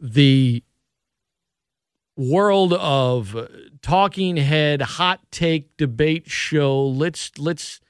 [0.00, 0.64] the
[2.18, 3.48] world of
[3.80, 6.86] talking head, hot take debate show.
[6.86, 7.80] Let's let's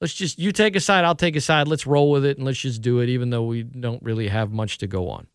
[0.00, 1.68] let's just you take a side, I'll take a side.
[1.68, 4.52] Let's roll with it and let's just do it, even though we don't really have
[4.52, 5.28] much to go on.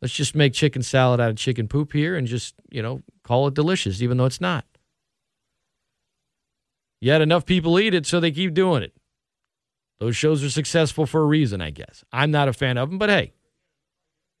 [0.00, 3.48] Let's just make chicken salad out of chicken poop here and just, you know, call
[3.48, 4.64] it delicious, even though it's not.
[7.00, 8.92] Yet enough people eat it, so they keep doing it.
[9.98, 12.04] Those shows are successful for a reason, I guess.
[12.12, 13.32] I'm not a fan of them, but hey,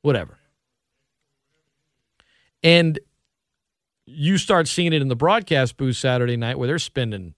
[0.02, 0.38] whatever.
[2.62, 2.98] And
[4.06, 7.34] you start seeing it in the broadcast booth Saturday night where they're spending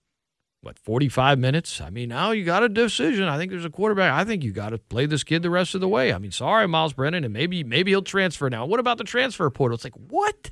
[0.61, 1.81] what 45 minutes.
[1.81, 3.23] I mean, now you got a decision.
[3.23, 4.13] I think there's a quarterback.
[4.13, 6.13] I think you got to play this kid the rest of the way.
[6.13, 8.65] I mean, sorry, Myles Brennan, and maybe maybe he'll transfer now.
[8.65, 9.75] What about the transfer portal?
[9.75, 10.51] It's like what?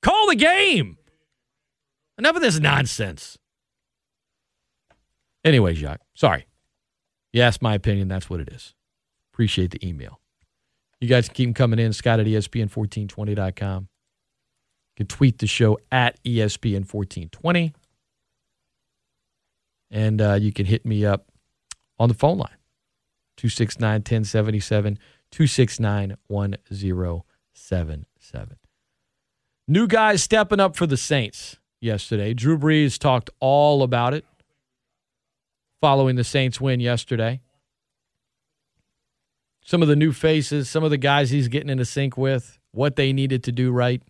[0.00, 0.96] Call the game.
[2.18, 3.38] Enough of this nonsense.
[5.44, 6.46] Anyway, Jacques, sorry.
[7.32, 8.08] You asked my opinion.
[8.08, 8.74] That's what it is.
[9.32, 10.21] Appreciate the email.
[11.02, 11.92] You guys can keep them coming in.
[11.92, 13.82] Scott at E ESPN1420.com.
[13.82, 13.88] You
[14.96, 17.74] can tweet the show at E ESPN1420.
[19.90, 21.26] And uh, you can hit me up
[21.98, 22.56] on the phone line
[23.36, 24.96] 269 1077,
[25.32, 28.56] 269 1077.
[29.66, 32.32] New guys stepping up for the Saints yesterday.
[32.32, 34.24] Drew Brees talked all about it
[35.80, 37.40] following the Saints win yesterday.
[39.64, 42.96] Some of the new faces, some of the guys he's getting into sync with, what
[42.96, 44.02] they needed to do right.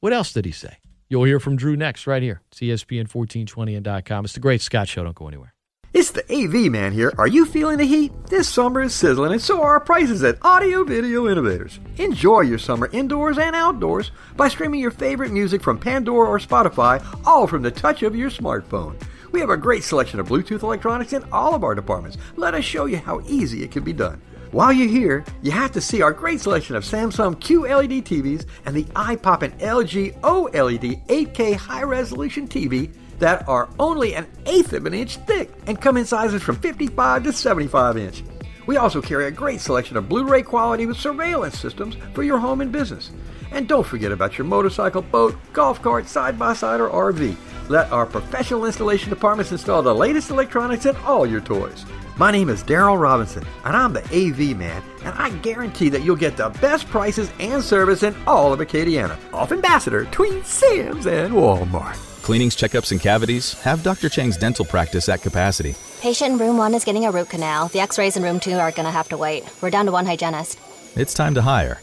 [0.00, 0.78] What else did he say?
[1.08, 2.40] You'll hear from Drew next, right here.
[2.50, 4.24] It's E ESPN1420 and .com.
[4.24, 5.04] It's the Great Scott Show.
[5.04, 5.52] Don't go anywhere.
[5.92, 7.12] It's the AV man here.
[7.18, 8.12] Are you feeling the heat?
[8.28, 11.80] This summer is sizzling, and so are our prices at Audio Video Innovators.
[11.98, 17.04] Enjoy your summer indoors and outdoors by streaming your favorite music from Pandora or Spotify,
[17.26, 18.98] all from the touch of your smartphone.
[19.32, 22.18] We have a great selection of Bluetooth electronics in all of our departments.
[22.36, 24.20] Let us show you how easy it can be done.
[24.50, 28.76] While you're here, you have to see our great selection of Samsung QLED TVs and
[28.76, 35.16] the eye-popping LG OLED 8K high-resolution TV that are only an eighth of an inch
[35.16, 38.22] thick and come in sizes from 55 to 75 inch.
[38.66, 42.60] We also carry a great selection of Blu-ray quality with surveillance systems for your home
[42.60, 43.10] and business.
[43.50, 47.34] And don't forget about your motorcycle, boat, golf cart, side-by-side, or RV.
[47.68, 51.84] Let our professional installation departments install the latest electronics in all your toys.
[52.16, 56.16] My name is Daryl Robinson, and I'm the AV man, and I guarantee that you'll
[56.16, 59.16] get the best prices and service in all of Acadiana.
[59.32, 61.96] Off Ambassador, between Sam's and Walmart.
[62.22, 63.54] Cleanings, checkups, and cavities?
[63.62, 64.08] Have Dr.
[64.08, 65.74] Chang's dental practice at capacity.
[66.00, 67.68] Patient in room one is getting a root canal.
[67.68, 69.44] The x rays in room two are going to have to wait.
[69.60, 70.58] We're down to one hygienist.
[70.96, 71.80] It's time to hire.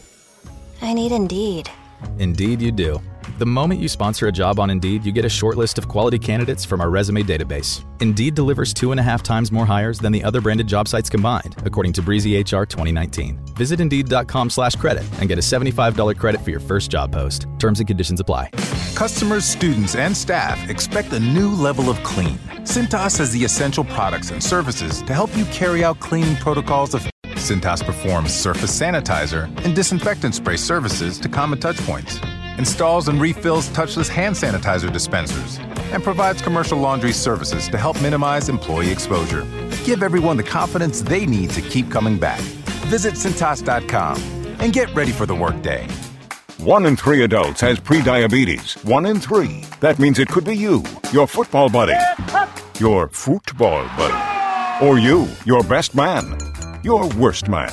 [0.80, 1.68] I need Indeed.
[2.18, 3.02] Indeed, you do.
[3.38, 6.18] The moment you sponsor a job on Indeed, you get a short list of quality
[6.18, 7.84] candidates from our resume database.
[8.00, 11.10] Indeed delivers two and a half times more hires than the other branded job sites
[11.10, 13.38] combined, according to Breezy HR 2019.
[13.56, 17.44] Visit Indeed.com slash credit and get a $75 credit for your first job post.
[17.58, 18.50] Terms and conditions apply.
[18.94, 22.38] Customers, students, and staff expect a new level of clean.
[22.64, 27.06] Cintas has the essential products and services to help you carry out cleaning protocols of
[27.40, 32.20] Cintas performs surface sanitizer and disinfectant spray services to common touchpoints,
[32.60, 35.58] installs and refills touchless hand sanitizer dispensers,
[35.92, 39.46] and provides commercial laundry services to help minimize employee exposure.
[39.84, 42.40] Give everyone the confidence they need to keep coming back.
[42.92, 44.18] Visit Cintas.com
[44.60, 45.88] and get ready for the workday.
[46.58, 48.84] One in three adults has prediabetes.
[48.84, 49.64] One in three.
[49.80, 51.98] That means it could be you, your football buddy,
[52.78, 56.36] your football buddy, or you, your best man,
[56.84, 57.72] your worst man,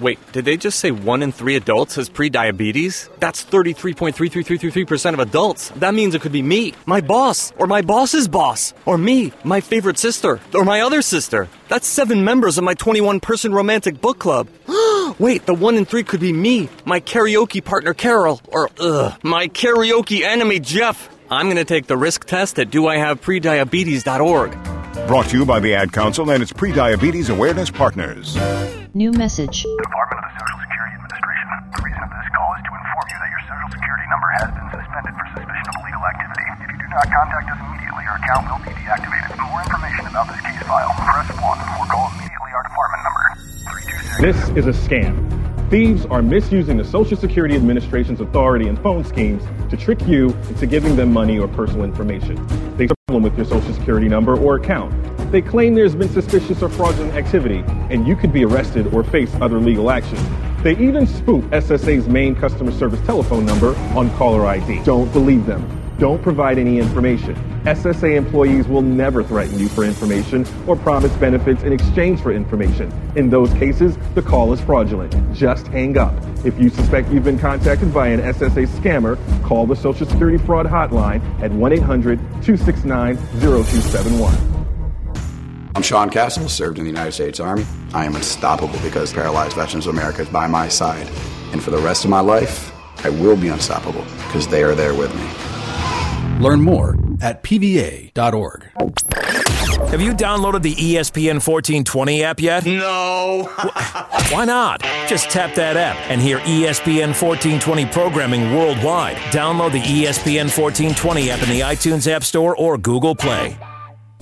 [0.00, 3.10] Wait, did they just say one in three adults has prediabetes?
[3.20, 5.68] That's 33.33333% of adults.
[5.76, 9.60] That means it could be me, my boss, or my boss's boss, or me, my
[9.60, 11.50] favorite sister, or my other sister.
[11.68, 14.48] That's seven members of my 21 person romantic book club.
[15.18, 19.48] Wait, the one in three could be me, my karaoke partner Carol, or ugh, my
[19.48, 21.10] karaoke enemy Jeff.
[21.28, 24.52] I'm gonna take the risk test at doihaveprediabetes.org.
[25.06, 28.38] Brought to you by the Ad Council and its prediabetes awareness partners.
[28.92, 29.62] New message.
[29.62, 31.46] Department of the Social Security Administration.
[31.70, 34.50] The reason of this call is to inform you that your Social Security number has
[34.50, 36.42] been suspended for suspicion of illegal activity.
[36.58, 39.30] If you do not contact us immediately, your account will be deactivated.
[39.38, 43.24] For more information about this case file, press 1 or call immediately our department number.
[44.26, 45.14] This is a scam.
[45.70, 50.66] Thieves are misusing the Social Security Administration's authority and phone schemes to trick you into
[50.66, 52.34] giving them money or personal information.
[52.74, 54.92] They problem with your Social Security number or account.
[55.32, 59.34] They claim there's been suspicious or fraudulent activity, and you could be arrested or face
[59.40, 60.18] other legal action.
[60.62, 64.82] They even spoof SSA's main customer service telephone number on caller ID.
[64.84, 65.79] Don't believe them.
[66.00, 67.34] Don't provide any information.
[67.64, 72.90] SSA employees will never threaten you for information or promise benefits in exchange for information.
[73.16, 75.14] In those cases, the call is fraudulent.
[75.34, 76.14] Just hang up.
[76.42, 80.64] If you suspect you've been contacted by an SSA scammer, call the Social Security Fraud
[80.64, 84.34] Hotline at 1 800 269 0271.
[85.74, 87.66] I'm Sean Castle, served in the United States Army.
[87.92, 91.06] I am unstoppable because Paralyzed Veterans of America is by my side.
[91.52, 92.72] And for the rest of my life,
[93.04, 95.49] I will be unstoppable because they are there with me.
[96.40, 98.64] Learn more at pva.org.
[99.90, 102.64] Have you downloaded the ESPN 1420 app yet?
[102.64, 103.50] No.
[104.30, 104.80] Why not?
[105.06, 109.16] Just tap that app and hear ESPN 1420 programming worldwide.
[109.32, 113.58] Download the ESPN 1420 app in the iTunes App Store or Google Play.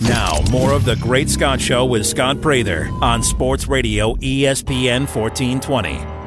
[0.01, 6.18] Now, more of the Great Scott Show with Scott Prather on Sports Radio ESPN 1420.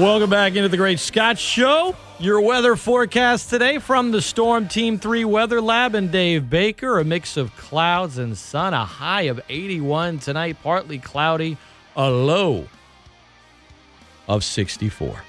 [0.00, 1.94] Welcome back into the Great Scott Show.
[2.18, 6.98] Your weather forecast today from the Storm Team 3 Weather Lab and Dave Baker.
[6.98, 11.58] A mix of clouds and sun, a high of 81 tonight, partly cloudy,
[11.94, 12.66] a low
[14.26, 15.22] of 64.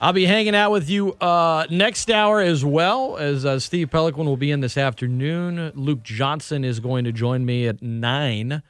[0.00, 4.24] I'll be hanging out with you uh, next hour as well as uh, Steve Peloquin
[4.24, 5.70] will be in this afternoon.
[5.74, 8.62] Luke Johnson is going to join me at 9.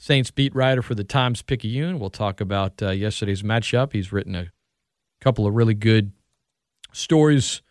[0.00, 1.98] Saints beat writer for the Times Picayune.
[1.98, 3.92] We'll talk about uh, yesterday's matchup.
[3.92, 4.52] He's written a
[5.20, 6.12] couple of really good
[6.92, 7.62] stories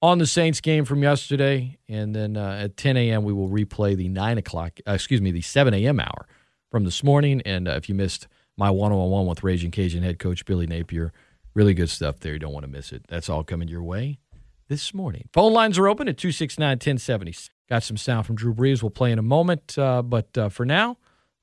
[0.00, 1.76] on the Saints game from yesterday.
[1.88, 5.32] And then uh, at 10 a.m., we will replay the 9 o'clock, uh, excuse me,
[5.32, 5.98] the 7 a.m.
[5.98, 6.28] hour
[6.70, 7.42] from this morning.
[7.44, 10.68] And uh, if you missed my one on one with Raging Cajun head coach Billy
[10.68, 11.12] Napier,
[11.54, 12.34] really good stuff there.
[12.34, 13.04] You don't want to miss it.
[13.08, 14.20] That's all coming your way
[14.68, 15.28] this morning.
[15.32, 17.34] Phone lines are open at 269 1070.
[17.68, 18.80] Got some sound from Drew Brees.
[18.80, 19.76] We'll play in a moment.
[19.76, 20.98] Uh, but uh, for now,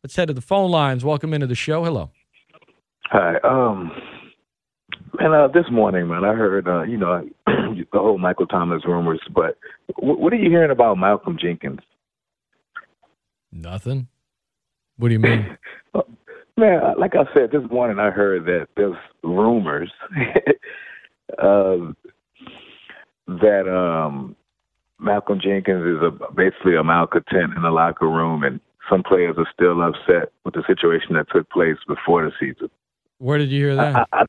[0.05, 1.03] let's head to the phone lines.
[1.03, 1.83] Welcome into the show.
[1.83, 2.11] Hello.
[3.05, 3.37] Hi.
[3.43, 3.91] Um,
[5.19, 9.19] man, uh, this morning, man, I heard, uh, you know, the whole Michael Thomas rumors,
[9.33, 9.57] but
[9.99, 11.79] w- what are you hearing about Malcolm Jenkins?
[13.51, 14.07] Nothing.
[14.97, 15.57] What do you mean?
[16.57, 19.91] Man, uh, like I said, this morning I heard that there's rumors
[21.39, 21.77] uh,
[23.27, 24.35] that um,
[24.99, 29.47] Malcolm Jenkins is a, basically a malcontent in the locker room, and some players are
[29.53, 32.69] still upset with the situation that took place before the season.
[33.17, 34.07] Where did you hear that?
[34.11, 34.23] I,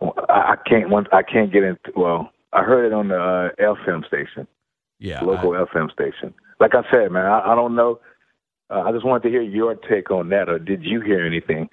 [0.00, 0.90] I, I can't.
[0.90, 1.92] Once I can't get into.
[1.96, 4.46] Well, I heard it on the uh, FM station.
[4.98, 6.32] Yeah, local FM station.
[6.60, 8.00] like I said, man, I, I don't know.
[8.70, 11.68] Uh, I just wanted to hear your take on that, or did you hear anything?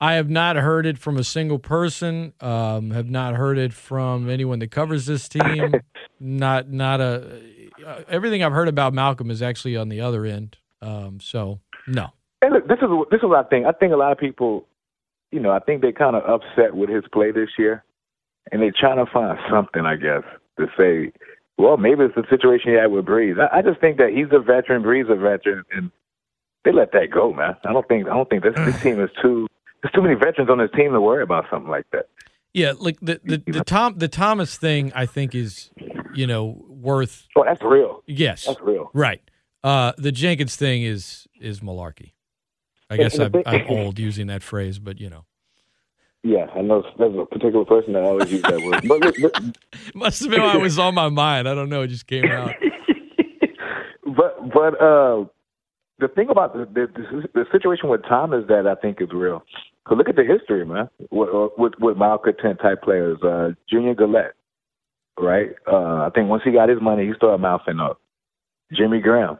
[0.00, 2.34] I have not heard it from a single person.
[2.40, 5.74] Um, have not heard it from anyone that covers this team.
[6.20, 7.40] not not a.
[7.84, 10.58] Uh, everything I've heard about Malcolm is actually on the other end.
[10.86, 12.12] Um, so no.
[12.42, 13.66] And look, this is this is what I think.
[13.66, 14.66] I think a lot of people,
[15.32, 17.84] you know, I think they're kind of upset with his play this year,
[18.52, 20.22] and they're trying to find something, I guess,
[20.58, 21.12] to say.
[21.58, 23.40] Well, maybe it's the situation he had with Brees.
[23.40, 25.90] I, I just think that he's a veteran, Brees a veteran, and
[26.64, 27.56] they let that go, man.
[27.64, 29.48] I don't think I don't think this, this team is too.
[29.82, 32.08] There's too many veterans on this team to worry about something like that.
[32.52, 35.70] Yeah, like the the, the Tom the Thomas thing, I think is
[36.14, 37.26] you know worth.
[37.36, 38.02] Oh, that's real.
[38.06, 38.90] Yes, That's real.
[38.92, 39.22] Right.
[39.66, 42.12] Uh, the Jenkins thing is is malarkey.
[42.88, 45.24] I guess I'm, I'm old using that phrase, but you know,
[46.22, 48.86] Yeah, I know there's a particular person that always use that word.
[48.86, 49.34] But, look,
[49.94, 51.48] must have been why it was on my mind.
[51.48, 51.82] I don't know.
[51.82, 52.54] It just came out.
[54.04, 55.24] but but uh,
[55.98, 59.42] the thing about the, the the situation with Tom is that I think is real.
[59.84, 63.18] Cause look at the history, man, with with, with malcontent type players.
[63.20, 64.34] Uh, Junior Galette,
[65.18, 65.56] right?
[65.66, 68.00] Uh, I think once he got his money, he started mouthing up.
[68.72, 69.38] Jimmy Graham,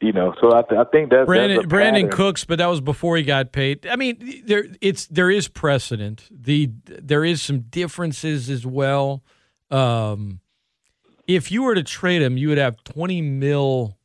[0.00, 0.34] you know.
[0.40, 2.10] So I, th- I think that's Brandin that's Brandin.
[2.10, 3.86] Cooks, but that was before he got paid.
[3.86, 6.28] I mean, there it's there is precedent.
[6.30, 9.22] The there is some differences as well.
[9.70, 10.40] Um,
[11.26, 13.96] if you were to trade him, you would have twenty mil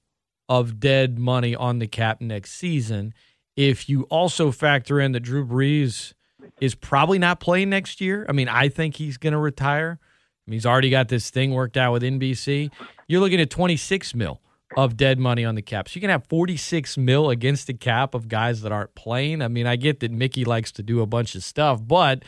[0.47, 3.13] of dead money on the cap next season.
[3.55, 6.13] If you also factor in that Drew Brees
[6.61, 9.99] is probably not playing next year, I mean, I think he's going to retire.
[9.99, 12.71] I mean, he's already got this thing worked out with NBC.
[13.07, 14.39] You're looking at 26 mil
[14.75, 15.87] of dead money on the cap.
[15.87, 19.41] So you can have 46 mil against the cap of guys that aren't playing.
[19.41, 22.23] I mean, I get that Mickey likes to do a bunch of stuff, but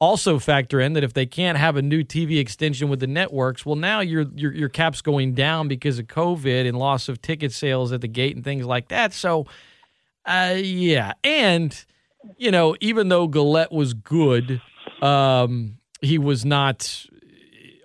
[0.00, 3.64] also factor in that if they can't have a new TV extension with the networks,
[3.64, 7.52] well, now your your your cap's going down because of COVID and loss of ticket
[7.52, 9.12] sales at the gate and things like that.
[9.12, 9.46] So,
[10.26, 11.84] uh, yeah, and
[12.36, 14.60] you know, even though Galette was good,
[15.00, 17.06] um, he was not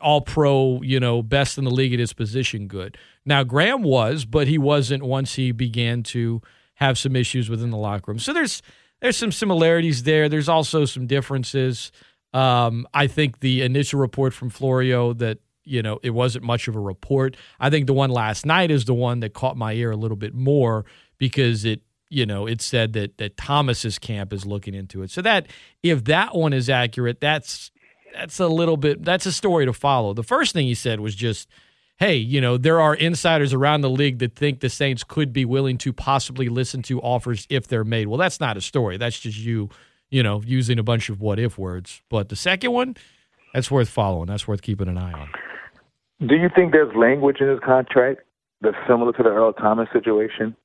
[0.01, 2.97] all pro, you know, best in the league at his position good.
[3.29, 6.41] Now, Graham was, but he wasn't once he began to
[6.73, 8.17] have some issues within the locker room.
[8.17, 8.63] So there's
[9.01, 10.27] there's some similarities there.
[10.27, 11.91] There's also some differences.
[12.33, 16.75] Um, I think the initial report from Florio that you know it wasn't much of
[16.75, 17.37] a report.
[17.59, 20.17] I think the one last night is the one that caught my ear a little
[20.17, 20.85] bit more
[21.19, 25.11] because it you know it said that that Thomas's camp is looking into it.
[25.11, 25.45] So that
[25.83, 27.69] if that one is accurate, that's
[28.11, 30.15] that's a little bit that's a story to follow.
[30.15, 31.47] The first thing he said was just,
[31.99, 35.45] "Hey, you know, there are insiders around the league that think the Saints could be
[35.45, 38.97] willing to possibly listen to offers if they're made." Well, that's not a story.
[38.97, 39.69] That's just you,
[40.09, 42.01] you know, using a bunch of what if words.
[42.09, 42.95] But the second one,
[43.53, 44.27] that's worth following.
[44.27, 45.29] That's worth keeping an eye on.
[46.27, 48.21] Do you think there's language in his contract
[48.61, 50.55] that's similar to the Earl Thomas situation?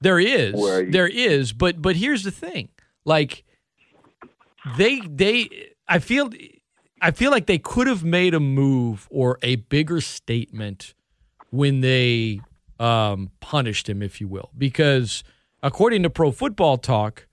[0.00, 0.54] There is.
[0.90, 2.68] There is, but but here's the thing.
[3.04, 3.44] Like
[4.76, 5.48] they they
[5.88, 6.30] I feel
[7.00, 10.94] I feel like they could have made a move or a bigger statement
[11.50, 12.40] when they
[12.80, 15.24] um punished him if you will because
[15.62, 17.26] according to pro football talk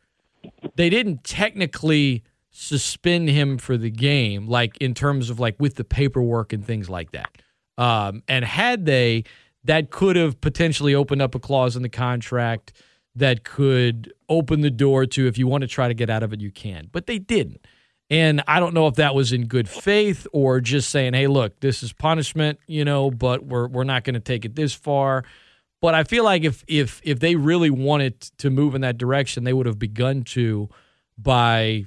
[0.75, 2.23] they didn't technically
[2.57, 6.89] suspend him for the game like in terms of like with the paperwork and things
[6.89, 7.29] like that.
[7.77, 9.25] Um, and had they
[9.65, 12.71] that could have potentially opened up a clause in the contract
[13.13, 16.31] that could open the door to if you want to try to get out of
[16.31, 16.87] it you can.
[16.91, 17.65] But they didn't
[18.09, 21.59] and i don't know if that was in good faith or just saying hey look
[21.59, 25.23] this is punishment you know but we're we're not going to take it this far.
[25.81, 29.43] But I feel like if if if they really wanted to move in that direction,
[29.43, 30.69] they would have begun to
[31.17, 31.85] by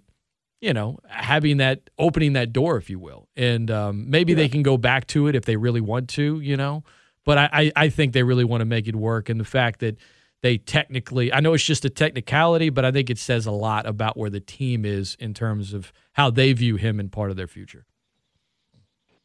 [0.60, 4.62] you know having that opening that door, if you will, and um, maybe they can
[4.62, 6.84] go back to it if they really want to, you know.
[7.24, 9.80] But I, I I think they really want to make it work, and the fact
[9.80, 9.96] that
[10.42, 13.86] they technically, I know it's just a technicality, but I think it says a lot
[13.86, 17.36] about where the team is in terms of how they view him and part of
[17.36, 17.84] their future.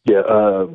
[0.05, 0.67] Yeah, uh,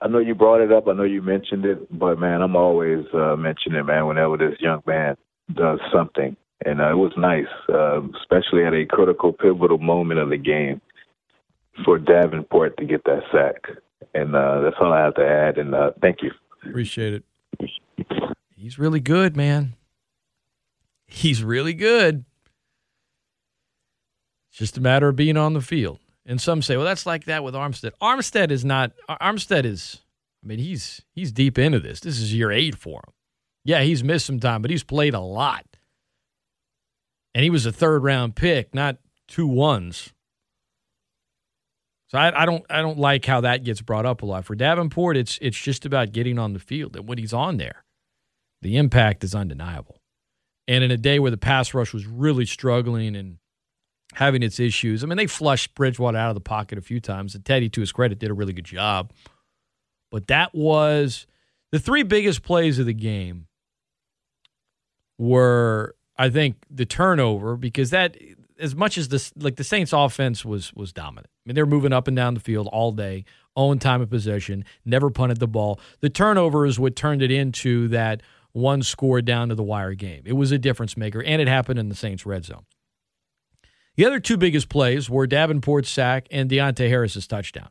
[0.00, 0.88] I know you brought it up.
[0.88, 4.06] I know you mentioned it, but man, I'm always uh, mentioning it, man.
[4.06, 5.16] Whenever this young man
[5.54, 10.28] does something, and uh, it was nice, uh, especially at a critical, pivotal moment of
[10.28, 10.80] the game
[11.84, 13.76] for Davenport to get that sack.
[14.14, 15.58] And uh, that's all I have to add.
[15.58, 16.30] And uh, thank you.
[16.64, 17.24] Appreciate it.
[18.56, 19.74] He's really good, man.
[21.06, 22.24] He's really good.
[24.50, 26.00] It's just a matter of being on the field.
[26.24, 27.92] And some say, well, that's like that with Armstead.
[28.02, 28.92] Armstead is not.
[29.08, 30.02] Armstead is.
[30.42, 32.00] I mean, he's he's deep into this.
[32.00, 33.12] This is year eight for him.
[33.64, 35.64] Yeah, he's missed some time, but he's played a lot.
[37.34, 38.96] And he was a third round pick, not
[39.28, 40.12] two ones.
[42.08, 44.44] So I, I don't I don't like how that gets brought up a lot.
[44.44, 46.96] For Davenport, it's it's just about getting on the field.
[46.96, 47.84] And when he's on there,
[48.62, 50.00] the impact is undeniable.
[50.68, 53.38] And in a day where the pass rush was really struggling and
[54.14, 57.34] having its issues, I mean, they flushed Bridgewater out of the pocket a few times.
[57.34, 59.12] And Teddy, to his credit, did a really good job.
[60.10, 61.26] But that was
[61.72, 63.46] the three biggest plays of the game
[65.18, 68.16] were, I think, the turnover because that
[68.58, 71.26] as much as this like the Saints offense was was dominant.
[71.26, 74.64] I mean, they're moving up and down the field all day, own time of possession,
[74.84, 75.80] never punted the ball.
[76.00, 78.22] The turnover is what turned it into that
[78.56, 80.22] one score down to the wire game.
[80.24, 82.64] It was a difference maker, and it happened in the Saints red zone.
[83.96, 87.68] The other two biggest plays were Davenport's sack and Deonte Harris's touchdown.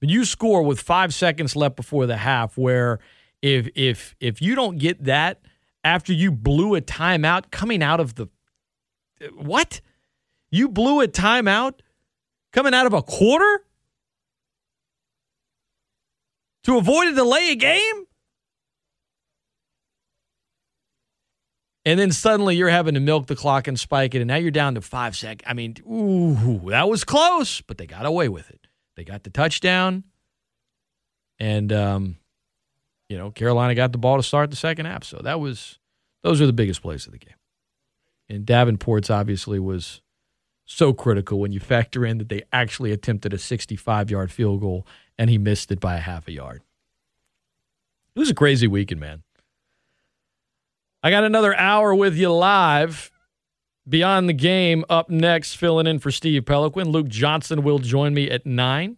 [0.00, 3.00] But you score with five seconds left before the half, where
[3.42, 5.42] if if if you don't get that
[5.82, 8.28] after you blew a timeout coming out of the
[9.34, 9.80] what?
[10.50, 11.80] You blew a timeout
[12.52, 13.64] coming out of a quarter
[16.62, 18.07] to avoid a delay a game?
[21.88, 24.50] And then suddenly you're having to milk the clock and spike it, and now you're
[24.50, 25.42] down to five seconds.
[25.46, 28.66] I mean, ooh, that was close, but they got away with it.
[28.94, 30.04] They got the touchdown,
[31.38, 32.16] and um,
[33.08, 35.02] you know Carolina got the ball to start the second half.
[35.02, 35.78] So that was
[36.22, 37.36] those are the biggest plays of the game.
[38.28, 40.02] And Davenport's obviously was
[40.66, 44.86] so critical when you factor in that they actually attempted a 65 yard field goal
[45.16, 46.60] and he missed it by a half a yard.
[48.14, 49.22] It was a crazy weekend, man.
[51.02, 53.10] I got another hour with you live.
[53.88, 56.90] Beyond the game, up next, filling in for Steve Peloquin.
[56.90, 58.96] Luke Johnson will join me at 9.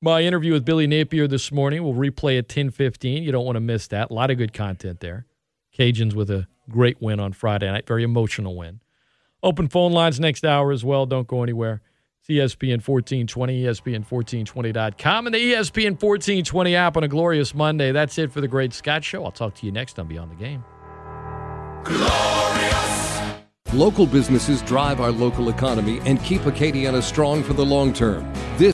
[0.00, 3.22] My interview with Billy Napier this morning will replay at 10:15.
[3.22, 4.10] You don't want to miss that.
[4.10, 5.26] A lot of good content there.
[5.76, 8.80] Cajuns with a great win on Friday night, very emotional win.
[9.42, 11.06] Open phone lines next hour as well.
[11.06, 11.82] Don't go anywhere.
[12.24, 17.90] It's ESPN 1420, ESPN1420.com, and the ESPN 1420 app on a glorious Monday.
[17.90, 19.24] That's it for the Great Scott Show.
[19.24, 20.62] I'll talk to you next on Beyond the Game.
[21.82, 23.02] Glorious!
[23.72, 28.32] Local businesses drive our local economy and keep Acadiana strong for the long term.
[28.56, 28.70] This